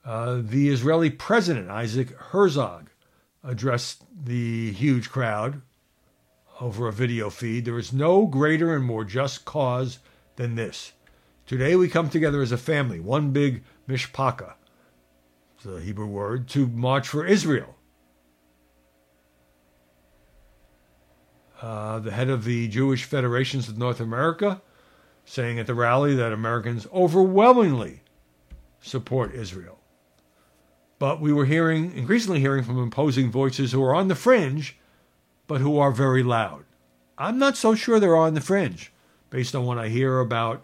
Uh, 0.06 0.40
the 0.44 0.70
Israeli 0.70 1.10
president, 1.10 1.70
Isaac 1.72 2.16
Herzog, 2.16 2.92
addressed 3.44 4.04
the 4.24 4.72
huge 4.72 5.10
crowd 5.10 5.64
over 6.62 6.88
a 6.88 6.94
video 6.94 7.32
feed. 7.32 7.66
There 7.66 7.80
is 7.80 7.92
no 7.92 8.28
greater 8.28 8.76
and 8.76 8.86
more 8.86 9.04
just 9.04 9.46
cause 9.46 9.98
than 10.36 10.56
this. 10.56 10.92
Today 11.48 11.76
we 11.76 11.88
come 11.88 12.10
together 12.10 12.44
as 12.44 12.52
a 12.52 12.58
family, 12.58 13.00
one 13.00 13.32
big 13.32 13.64
mishpaka, 13.90 14.54
the 15.64 15.82
Hebrew 15.82 16.08
word, 16.08 16.48
to 16.50 16.68
march 16.68 17.08
for 17.08 17.26
Israel. 17.26 17.76
Uh, 21.62 21.98
the 21.98 22.12
head 22.12 22.30
of 22.30 22.44
the 22.44 22.68
Jewish 22.68 23.06
Federations 23.06 23.68
of 23.68 23.78
North 23.78 24.00
America 24.00 24.62
saying 25.24 25.58
at 25.58 25.66
the 25.66 25.74
rally 25.74 26.14
that 26.14 26.32
Americans 26.32 26.86
overwhelmingly 26.94 28.02
support 28.80 29.34
Israel. 29.34 29.80
But 31.06 31.22
we 31.22 31.32
were 31.32 31.46
hearing, 31.46 31.96
increasingly 31.96 32.40
hearing 32.40 32.64
from 32.64 32.82
imposing 32.82 33.30
voices 33.30 33.72
who 33.72 33.84
are 33.84 33.94
on 33.94 34.08
the 34.08 34.16
fringe, 34.16 34.76
but 35.46 35.62
who 35.62 35.78
are 35.78 35.92
very 35.92 36.24
loud. 36.24 36.66
I'm 37.16 37.38
not 37.38 37.56
so 37.56 37.76
sure 37.76 38.00
they're 38.00 38.16
on 38.16 38.34
the 38.34 38.42
fringe, 38.42 38.92
based 39.30 39.54
on 39.54 39.68
what 39.68 39.78
I 39.78 39.90
hear 39.90 40.20
about 40.20 40.64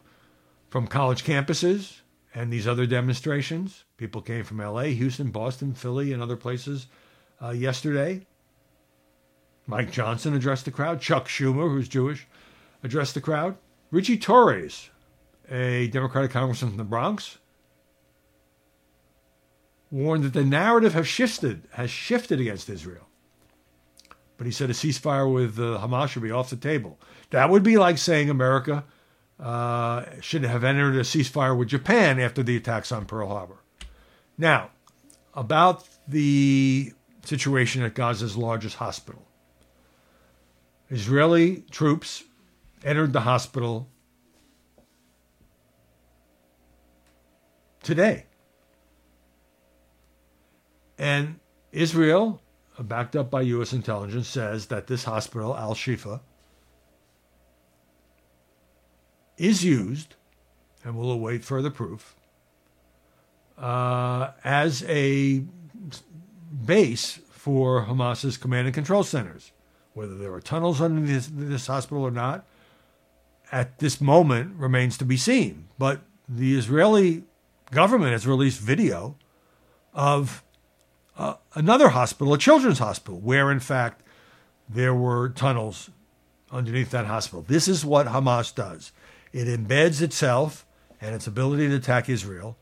from 0.72 0.88
college 0.88 1.24
campuses 1.24 2.00
and 2.34 2.52
these 2.52 2.68
other 2.68 2.88
demonstrations. 2.88 3.84
People 3.98 4.24
came 4.24 4.44
from 4.44 4.58
LA, 4.58 4.86
Houston, 4.86 5.30
Boston, 5.30 5.76
Philly, 5.76 6.12
and 6.12 6.24
other 6.24 6.38
places 6.38 6.88
uh, 7.40 7.52
yesterday. 7.52 8.26
Mike 9.68 9.92
Johnson 9.92 10.34
addressed 10.34 10.66
the 10.66 10.72
crowd. 10.72 11.02
Chuck 11.02 11.28
Schumer, 11.28 11.70
who's 11.70 11.88
Jewish, 11.88 12.26
addressed 12.84 13.14
the 13.14 13.22
crowd. 13.22 13.58
Richie 13.92 14.18
Torres, 14.18 14.90
a 15.52 15.88
Democratic 15.90 16.32
congressman 16.32 16.72
from 16.72 16.78
the 16.80 16.84
Bronx, 16.84 17.38
warned 19.92 20.24
that 20.24 20.34
the 20.34 20.46
narrative 20.46 20.94
has 20.94 21.08
shifted, 21.08 21.68
has 21.74 21.92
shifted 21.92 22.40
against 22.40 22.70
Israel. 22.70 23.08
But 24.38 24.48
he 24.48 24.52
said 24.52 24.72
a 24.72 24.74
ceasefire 24.74 25.32
with 25.32 25.60
uh, 25.60 25.80
Hamas 25.80 26.08
should 26.10 26.24
be 26.24 26.32
off 26.32 26.50
the 26.50 26.56
table. 26.56 27.00
That 27.30 27.50
would 27.50 27.62
be 27.62 27.78
like 27.78 27.98
saying 28.00 28.30
America 28.30 28.86
uh, 29.40 30.06
should 30.22 30.44
have 30.44 30.64
entered 30.64 30.96
a 30.96 31.02
ceasefire 31.02 31.56
with 31.56 31.68
Japan 31.68 32.20
after 32.20 32.42
the 32.42 32.56
attacks 32.56 32.92
on 32.92 33.06
Pearl 33.06 33.28
Harbor. 33.28 33.60
Now, 34.38 34.72
about 35.34 35.88
the 36.08 36.94
situation 37.24 37.84
at 37.84 37.94
Gaza's 37.94 38.36
largest 38.36 38.78
hospital. 38.78 39.28
Israeli 40.90 41.64
troops 41.72 42.24
entered 42.84 43.14
the 43.14 43.22
hospital 43.22 43.88
today. 47.84 48.26
And 51.02 51.40
Israel, 51.72 52.44
backed 52.80 53.16
up 53.16 53.32
by 53.32 53.42
U.S. 53.42 53.74
intelligence, 53.74 54.28
says 54.28 54.68
that 54.68 54.86
this 54.86 55.06
hospital, 55.06 55.58
Al 55.58 55.74
Shifa, 55.74 56.20
is 59.36 59.66
used, 59.66 60.14
and 60.84 60.96
we'll 60.96 61.10
await 61.10 61.44
further 61.44 61.72
proof, 61.72 62.16
uh, 63.58 64.30
as 64.44 64.84
a 64.84 65.44
base 66.66 67.20
for 67.32 67.86
Hamas's 67.86 68.38
command 68.38 68.68
and 68.68 68.74
control 68.76 69.04
centers. 69.04 69.52
Whether 69.96 70.16
there 70.16 70.32
are 70.34 70.40
tunnels 70.40 70.82
under 70.82 71.02
this, 71.02 71.28
this 71.34 71.66
hospital 71.66 72.04
or 72.04 72.12
not, 72.12 72.46
at 73.52 73.80
this 73.80 74.00
moment 74.00 74.56
remains 74.56 75.00
to 75.00 75.06
be 75.06 75.18
seen. 75.18 75.68
But 75.80 76.02
the 76.30 76.56
Israeli 76.56 77.24
government 77.72 78.12
has 78.12 78.28
released 78.28 78.60
video 78.60 79.16
of 79.96 80.44
uh, 81.18 81.36
another 81.56 81.90
hospital, 81.90 82.34
a 82.34 82.38
children's 82.38 82.80
hospital, 82.80 83.20
where 83.20 83.52
in 83.52 83.60
fact 83.60 84.04
there 84.70 84.94
were 84.94 85.30
tunnels 85.30 85.90
underneath 86.52 86.92
that 86.92 87.06
hospital. 87.06 87.44
This 87.48 87.68
is 87.68 87.86
what 87.86 88.08
Hamas 88.08 88.54
does 88.54 88.92
it 89.34 89.48
embeds 89.48 90.02
itself 90.02 90.66
and 91.00 91.16
its 91.16 91.26
ability 91.26 91.70
to 91.70 91.76
attack 91.76 92.10
Israel 92.10 92.58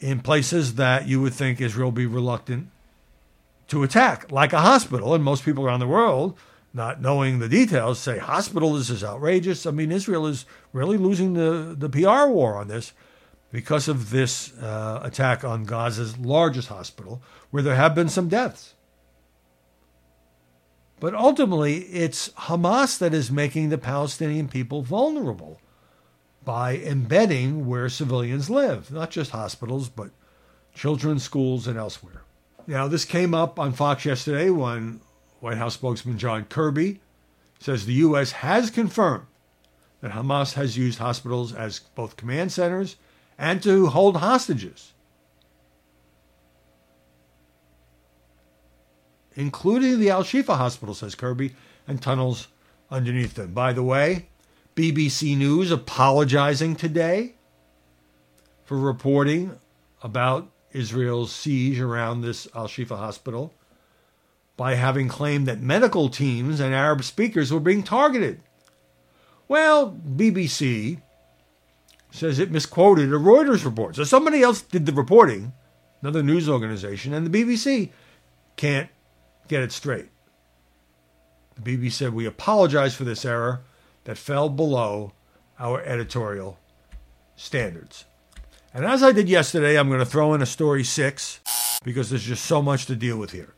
in 0.00 0.20
places 0.20 0.74
that 0.74 1.08
you 1.08 1.20
would 1.20 1.32
think 1.32 1.60
Israel 1.60 1.88
would 1.88 1.94
be 1.94 2.06
reluctant 2.06 2.68
to 3.68 3.82
attack, 3.82 4.30
like 4.30 4.52
a 4.52 4.60
hospital. 4.60 5.14
And 5.14 5.24
most 5.24 5.44
people 5.44 5.64
around 5.64 5.80
the 5.80 5.86
world, 5.86 6.38
not 6.74 7.00
knowing 7.00 7.38
the 7.38 7.48
details, 7.48 7.98
say, 7.98 8.18
Hospital, 8.18 8.74
this 8.74 8.90
is 8.90 9.02
outrageous. 9.02 9.64
I 9.64 9.70
mean, 9.70 9.90
Israel 9.90 10.26
is 10.26 10.44
really 10.72 10.98
losing 10.98 11.32
the, 11.32 11.74
the 11.76 11.88
PR 11.88 12.28
war 12.28 12.56
on 12.56 12.68
this 12.68 12.92
because 13.54 13.86
of 13.86 14.10
this 14.10 14.52
uh, 14.58 14.98
attack 15.04 15.44
on 15.44 15.64
Gaza's 15.64 16.18
largest 16.18 16.66
hospital, 16.70 17.22
where 17.52 17.62
there 17.62 17.76
have 17.76 17.94
been 17.94 18.08
some 18.08 18.28
deaths. 18.28 18.74
But 20.98 21.14
ultimately, 21.14 21.82
it's 21.82 22.30
Hamas 22.30 22.98
that 22.98 23.14
is 23.14 23.30
making 23.30 23.68
the 23.68 23.78
Palestinian 23.78 24.48
people 24.48 24.82
vulnerable 24.82 25.60
by 26.44 26.78
embedding 26.78 27.68
where 27.68 27.88
civilians 27.88 28.50
live, 28.50 28.90
not 28.90 29.12
just 29.12 29.30
hospitals, 29.30 29.88
but 29.88 30.10
children's 30.74 31.22
schools 31.22 31.68
and 31.68 31.78
elsewhere. 31.78 32.22
Now, 32.66 32.88
this 32.88 33.04
came 33.04 33.34
up 33.34 33.60
on 33.60 33.72
Fox 33.72 34.04
yesterday 34.04 34.50
when 34.50 35.00
White 35.38 35.58
House 35.58 35.74
spokesman 35.74 36.18
John 36.18 36.46
Kirby 36.46 36.98
says 37.60 37.86
the 37.86 37.92
U.S. 37.92 38.32
has 38.32 38.68
confirmed 38.72 39.26
that 40.00 40.10
Hamas 40.10 40.54
has 40.54 40.76
used 40.76 40.98
hospitals 40.98 41.54
as 41.54 41.78
both 41.94 42.16
command 42.16 42.50
centers 42.50 42.96
and 43.38 43.62
to 43.62 43.86
hold 43.86 44.16
hostages, 44.18 44.92
including 49.34 49.98
the 49.98 50.10
Al 50.10 50.22
Shifa 50.22 50.56
hospital, 50.56 50.94
says 50.94 51.14
Kirby, 51.14 51.54
and 51.86 52.00
tunnels 52.00 52.48
underneath 52.90 53.34
them. 53.34 53.52
By 53.52 53.72
the 53.72 53.82
way, 53.82 54.28
BBC 54.76 55.36
News 55.36 55.70
apologizing 55.70 56.76
today 56.76 57.34
for 58.64 58.78
reporting 58.78 59.58
about 60.02 60.50
Israel's 60.72 61.34
siege 61.34 61.80
around 61.80 62.20
this 62.20 62.48
Al 62.54 62.66
Shifa 62.66 62.96
hospital 62.96 63.54
by 64.56 64.74
having 64.74 65.08
claimed 65.08 65.46
that 65.46 65.60
medical 65.60 66.08
teams 66.08 66.60
and 66.60 66.74
Arab 66.74 67.02
speakers 67.02 67.52
were 67.52 67.60
being 67.60 67.82
targeted. 67.82 68.40
Well, 69.48 69.90
BBC 69.92 71.00
says 72.14 72.38
it 72.38 72.52
misquoted 72.52 73.12
a 73.12 73.16
Reuters 73.16 73.64
report. 73.64 73.96
So 73.96 74.04
somebody 74.04 74.40
else 74.40 74.62
did 74.62 74.86
the 74.86 74.92
reporting, 74.92 75.52
another 76.00 76.22
news 76.22 76.48
organization, 76.48 77.12
and 77.12 77.26
the 77.26 77.44
BBC 77.44 77.90
can't 78.56 78.88
get 79.48 79.62
it 79.64 79.72
straight. 79.72 80.08
The 81.56 81.62
BBC 81.62 81.92
said, 81.92 82.14
We 82.14 82.26
apologize 82.26 82.94
for 82.94 83.02
this 83.02 83.24
error 83.24 83.62
that 84.04 84.16
fell 84.16 84.48
below 84.48 85.12
our 85.58 85.82
editorial 85.82 86.60
standards. 87.34 88.04
And 88.72 88.84
as 88.84 89.02
I 89.02 89.10
did 89.10 89.28
yesterday, 89.28 89.76
I'm 89.76 89.88
going 89.88 89.98
to 90.00 90.06
throw 90.06 90.34
in 90.34 90.42
a 90.42 90.46
story 90.46 90.84
six 90.84 91.40
because 91.82 92.10
there's 92.10 92.24
just 92.24 92.44
so 92.44 92.62
much 92.62 92.86
to 92.86 92.94
deal 92.94 93.18
with 93.18 93.32
here. 93.32 93.54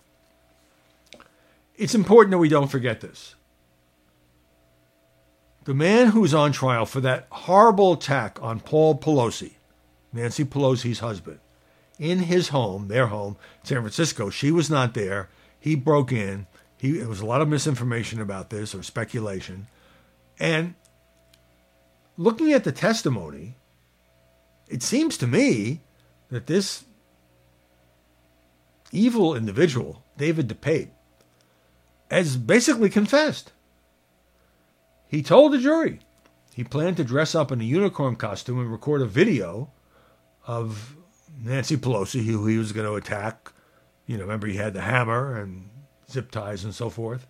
It's 1.76 1.94
important 1.94 2.30
that 2.30 2.38
we 2.38 2.48
don't 2.48 2.68
forget 2.68 3.02
this. 3.02 3.35
The 5.66 5.74
man 5.74 6.10
who's 6.10 6.32
on 6.32 6.52
trial 6.52 6.86
for 6.86 7.00
that 7.00 7.26
horrible 7.28 7.94
attack 7.94 8.38
on 8.40 8.60
Paul 8.60 8.98
Pelosi, 8.98 9.54
Nancy 10.12 10.44
Pelosi's 10.44 11.00
husband, 11.00 11.40
in 11.98 12.20
his 12.20 12.50
home, 12.50 12.86
their 12.86 13.08
home, 13.08 13.36
San 13.64 13.80
Francisco, 13.80 14.30
she 14.30 14.52
was 14.52 14.70
not 14.70 14.94
there. 14.94 15.28
He 15.58 15.74
broke 15.74 16.12
in. 16.12 16.46
He, 16.78 16.92
there 16.92 17.08
was 17.08 17.20
a 17.20 17.26
lot 17.26 17.40
of 17.40 17.48
misinformation 17.48 18.20
about 18.20 18.50
this 18.50 18.76
or 18.76 18.84
speculation. 18.84 19.66
And 20.38 20.76
looking 22.16 22.52
at 22.52 22.62
the 22.62 22.70
testimony, 22.70 23.56
it 24.68 24.84
seems 24.84 25.18
to 25.18 25.26
me 25.26 25.80
that 26.30 26.46
this 26.46 26.84
evil 28.92 29.34
individual, 29.34 30.04
David 30.16 30.46
DePape, 30.46 30.90
has 32.08 32.36
basically 32.36 32.88
confessed. 32.88 33.50
He 35.08 35.22
told 35.22 35.52
the 35.52 35.58
jury 35.58 36.00
he 36.54 36.64
planned 36.64 36.96
to 36.96 37.04
dress 37.04 37.34
up 37.34 37.52
in 37.52 37.60
a 37.60 37.64
unicorn 37.64 38.16
costume 38.16 38.58
and 38.58 38.72
record 38.72 39.02
a 39.02 39.06
video 39.06 39.70
of 40.46 40.96
Nancy 41.38 41.76
Pelosi, 41.76 42.24
who 42.24 42.46
he 42.46 42.58
was 42.58 42.72
going 42.72 42.86
to 42.86 42.94
attack. 42.94 43.52
You 44.06 44.16
know, 44.16 44.22
remember 44.22 44.46
he 44.46 44.56
had 44.56 44.72
the 44.72 44.80
hammer 44.80 45.36
and 45.36 45.68
zip 46.10 46.30
ties 46.30 46.64
and 46.64 46.74
so 46.74 46.88
forth. 46.88 47.26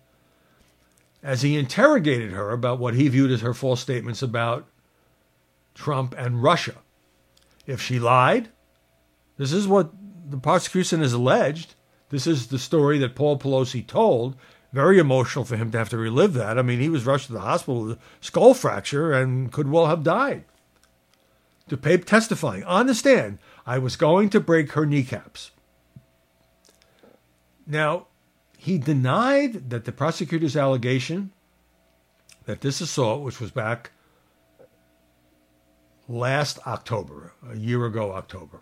As 1.21 1.41
he 1.41 1.57
interrogated 1.57 2.31
her 2.31 2.51
about 2.51 2.79
what 2.79 2.93
he 2.93 3.07
viewed 3.07 3.31
as 3.31 3.41
her 3.41 3.53
false 3.53 3.81
statements 3.81 4.21
about 4.21 4.67
Trump 5.73 6.15
and 6.17 6.41
Russia. 6.41 6.75
If 7.65 7.81
she 7.81 7.99
lied, 7.99 8.49
this 9.37 9.51
is 9.51 9.67
what 9.67 9.91
the 10.29 10.37
prosecution 10.37 11.01
has 11.01 11.13
alleged. 11.13 11.75
This 12.09 12.27
is 12.27 12.47
the 12.47 12.59
story 12.59 12.97
that 12.99 13.15
Paul 13.15 13.37
Pelosi 13.37 13.85
told. 13.85 14.37
Very 14.73 14.99
emotional 14.99 15.45
for 15.45 15.55
him 15.55 15.71
to 15.71 15.77
have 15.77 15.89
to 15.89 15.97
relive 15.97 16.33
that. 16.33 16.59
I 16.59 16.61
mean, 16.61 16.79
he 16.79 16.89
was 16.89 17.05
rushed 17.05 17.27
to 17.27 17.33
the 17.33 17.39
hospital 17.39 17.83
with 17.83 17.97
a 17.97 17.99
skull 18.19 18.53
fracture 18.53 19.13
and 19.13 19.51
could 19.51 19.69
well 19.69 19.87
have 19.87 20.03
died. 20.03 20.43
DePape 21.69 22.05
testifying 22.05 22.63
on 22.63 22.87
the 22.87 22.95
stand, 22.95 23.39
I 23.65 23.77
was 23.77 23.95
going 23.95 24.29
to 24.29 24.39
break 24.39 24.71
her 24.73 24.85
kneecaps. 24.85 25.51
Now, 27.65 28.07
he 28.57 28.77
denied 28.77 29.69
that 29.69 29.85
the 29.85 29.91
prosecutor's 29.91 30.55
allegation 30.55 31.31
that 32.45 32.61
this 32.61 32.79
assault, 32.79 33.23
which 33.23 33.41
was 33.41 33.51
back 33.51 33.91
last 36.07 36.59
October, 36.65 37.33
a 37.49 37.57
year 37.57 37.85
ago, 37.85 38.13
October, 38.13 38.61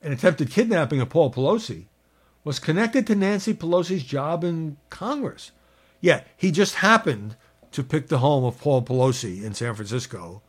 an 0.00 0.12
attempted 0.12 0.50
kidnapping 0.50 1.00
of 1.00 1.08
Paul 1.08 1.32
Pelosi 1.32 1.86
was 2.44 2.58
connected 2.58 3.06
to 3.06 3.14
Nancy 3.14 3.54
Pelosi's 3.54 4.02
job 4.02 4.44
in 4.44 4.76
Congress. 4.88 5.52
Yet 6.00 6.26
he 6.36 6.50
just 6.50 6.76
happened 6.76 7.36
to 7.72 7.82
pick 7.82 8.08
the 8.08 8.18
home 8.18 8.44
of 8.44 8.58
Paul 8.58 8.82
Pelosi 8.82 9.42
in 9.42 9.54
San 9.54 9.74
Francisco, 9.74 10.42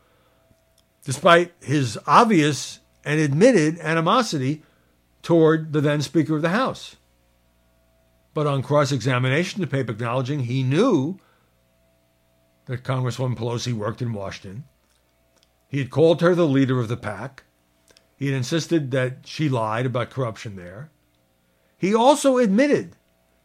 despite 1.03 1.53
his 1.61 1.99
obvious 2.07 2.79
and 3.03 3.19
admitted 3.19 3.79
animosity 3.79 4.63
toward 5.21 5.73
the 5.73 5.81
then 5.81 6.01
Speaker 6.01 6.35
of 6.35 6.41
the 6.41 6.49
House. 6.49 6.95
But 8.33 8.47
on 8.47 8.63
cross 8.63 8.91
examination, 8.91 9.63
DePape 9.63 9.89
acknowledging 9.89 10.41
he 10.41 10.63
knew 10.63 11.19
that 12.65 12.83
Congresswoman 12.83 13.37
Pelosi 13.37 13.73
worked 13.73 14.01
in 14.01 14.13
Washington. 14.13 14.63
He 15.67 15.79
had 15.79 15.89
called 15.89 16.21
her 16.21 16.33
the 16.33 16.47
leader 16.47 16.79
of 16.79 16.87
the 16.87 16.97
pack. 16.97 17.43
He 18.15 18.27
had 18.27 18.35
insisted 18.35 18.91
that 18.91 19.25
she 19.25 19.49
lied 19.49 19.85
about 19.85 20.09
corruption 20.09 20.55
there. 20.55 20.89
He 21.81 21.95
also 21.95 22.37
admitted 22.37 22.95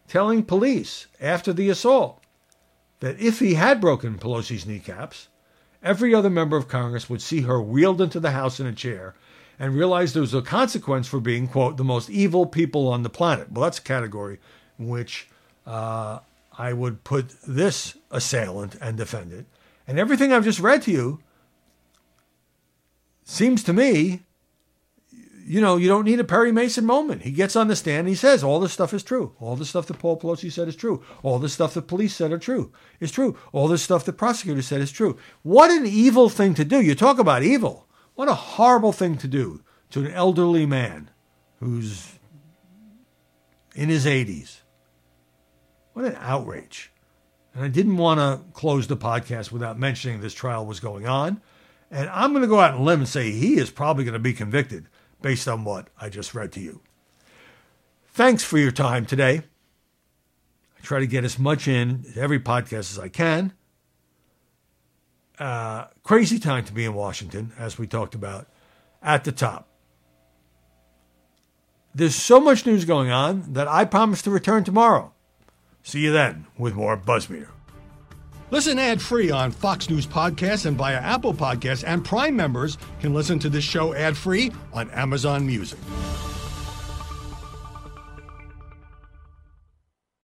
telling 0.08 0.42
police 0.42 1.06
after 1.22 1.54
the 1.54 1.70
assault 1.70 2.22
that 3.00 3.18
if 3.18 3.38
he 3.38 3.54
had 3.54 3.80
broken 3.80 4.18
Pelosi's 4.18 4.66
kneecaps, 4.66 5.28
every 5.82 6.14
other 6.14 6.28
member 6.28 6.58
of 6.58 6.68
Congress 6.68 7.08
would 7.08 7.22
see 7.22 7.40
her 7.40 7.62
wheeled 7.62 8.02
into 8.02 8.20
the 8.20 8.32
House 8.32 8.60
in 8.60 8.66
a 8.66 8.74
chair 8.74 9.14
and 9.58 9.74
realize 9.74 10.12
there 10.12 10.20
was 10.20 10.34
a 10.34 10.42
consequence 10.42 11.08
for 11.08 11.18
being, 11.18 11.48
quote, 11.48 11.78
the 11.78 11.82
most 11.82 12.10
evil 12.10 12.44
people 12.44 12.88
on 12.88 13.04
the 13.04 13.08
planet. 13.08 13.50
Well, 13.50 13.64
that's 13.64 13.78
a 13.78 13.82
category 13.82 14.38
in 14.78 14.88
which 14.88 15.30
uh, 15.66 16.18
I 16.58 16.74
would 16.74 17.04
put 17.04 17.30
this 17.48 17.96
assailant 18.10 18.76
and 18.82 18.98
defendant. 18.98 19.46
And 19.88 19.98
everything 19.98 20.34
I've 20.34 20.44
just 20.44 20.60
read 20.60 20.82
to 20.82 20.90
you 20.90 21.20
seems 23.24 23.62
to 23.62 23.72
me, 23.72 24.24
you 25.46 25.60
know, 25.60 25.76
you 25.76 25.86
don't 25.86 26.04
need 26.04 26.18
a 26.18 26.24
Perry 26.24 26.50
Mason 26.50 26.84
moment. 26.84 27.22
He 27.22 27.30
gets 27.30 27.54
on 27.54 27.68
the 27.68 27.76
stand 27.76 28.00
and 28.00 28.08
he 28.08 28.14
says, 28.16 28.42
all 28.42 28.58
this 28.58 28.72
stuff 28.72 28.92
is 28.92 29.04
true. 29.04 29.34
All 29.38 29.54
the 29.54 29.64
stuff 29.64 29.86
that 29.86 29.98
Paul 29.98 30.18
Pelosi 30.18 30.50
said 30.50 30.66
is 30.66 30.74
true. 30.74 31.04
All 31.22 31.38
the 31.38 31.48
stuff 31.48 31.74
the 31.74 31.82
police 31.82 32.16
said 32.16 32.32
are 32.32 32.38
true 32.38 32.72
is 32.98 33.12
true. 33.12 33.38
All 33.52 33.68
the 33.68 33.78
stuff 33.78 34.04
the 34.04 34.12
prosecutor 34.12 34.62
said 34.62 34.80
is 34.80 34.90
true. 34.90 35.16
What 35.42 35.70
an 35.70 35.86
evil 35.86 36.28
thing 36.28 36.54
to 36.54 36.64
do. 36.64 36.80
You 36.80 36.96
talk 36.96 37.18
about 37.18 37.44
evil. 37.44 37.86
What 38.16 38.28
a 38.28 38.34
horrible 38.34 38.92
thing 38.92 39.18
to 39.18 39.28
do 39.28 39.62
to 39.90 40.00
an 40.00 40.10
elderly 40.10 40.66
man 40.66 41.10
who's 41.60 42.18
in 43.74 43.88
his 43.88 44.04
80s. 44.04 44.60
What 45.92 46.06
an 46.06 46.16
outrage. 46.18 46.92
And 47.54 47.64
I 47.64 47.68
didn't 47.68 47.98
want 47.98 48.18
to 48.18 48.52
close 48.52 48.88
the 48.88 48.96
podcast 48.96 49.52
without 49.52 49.78
mentioning 49.78 50.20
this 50.20 50.34
trial 50.34 50.66
was 50.66 50.80
going 50.80 51.06
on. 51.06 51.40
And 51.90 52.08
I'm 52.10 52.32
going 52.32 52.42
to 52.42 52.48
go 52.48 52.58
out 52.58 52.74
and 52.74 52.84
limb 52.84 53.00
and 53.00 53.08
say 53.08 53.30
he 53.30 53.58
is 53.58 53.70
probably 53.70 54.04
going 54.04 54.14
to 54.14 54.18
be 54.18 54.32
convicted 54.32 54.88
based 55.26 55.48
on 55.48 55.64
what 55.64 55.88
I 56.00 56.08
just 56.08 56.36
read 56.36 56.52
to 56.52 56.60
you. 56.60 56.82
Thanks 58.12 58.44
for 58.44 58.58
your 58.58 58.70
time 58.70 59.04
today. 59.04 59.42
I 60.78 60.80
try 60.82 61.00
to 61.00 61.06
get 61.08 61.24
as 61.24 61.36
much 61.36 61.66
in 61.66 62.04
every 62.14 62.38
podcast 62.38 62.92
as 62.92 62.98
I 63.00 63.08
can. 63.08 63.52
Uh, 65.36 65.86
crazy 66.04 66.38
time 66.38 66.64
to 66.66 66.72
be 66.72 66.84
in 66.84 66.94
Washington, 66.94 67.52
as 67.58 67.76
we 67.76 67.88
talked 67.88 68.14
about 68.14 68.46
at 69.02 69.24
the 69.24 69.32
top. 69.32 69.66
There's 71.92 72.14
so 72.14 72.38
much 72.38 72.64
news 72.64 72.84
going 72.84 73.10
on 73.10 73.52
that 73.54 73.66
I 73.66 73.84
promise 73.84 74.22
to 74.22 74.30
return 74.30 74.62
tomorrow. 74.62 75.12
See 75.82 76.02
you 76.02 76.12
then 76.12 76.46
with 76.56 76.76
more 76.76 76.96
Buzzmeter. 76.96 77.55
Listen 78.52 78.78
ad 78.78 79.02
free 79.02 79.32
on 79.32 79.50
Fox 79.50 79.90
News 79.90 80.06
Podcasts 80.06 80.66
and 80.66 80.76
via 80.76 80.94
Apple 80.94 81.34
Podcasts, 81.34 81.82
and 81.84 82.04
Prime 82.04 82.36
members 82.36 82.78
can 83.00 83.12
listen 83.12 83.40
to 83.40 83.48
this 83.48 83.64
show 83.64 83.92
ad 83.92 84.16
free 84.16 84.52
on 84.72 84.88
Amazon 84.90 85.44
Music. 85.44 85.80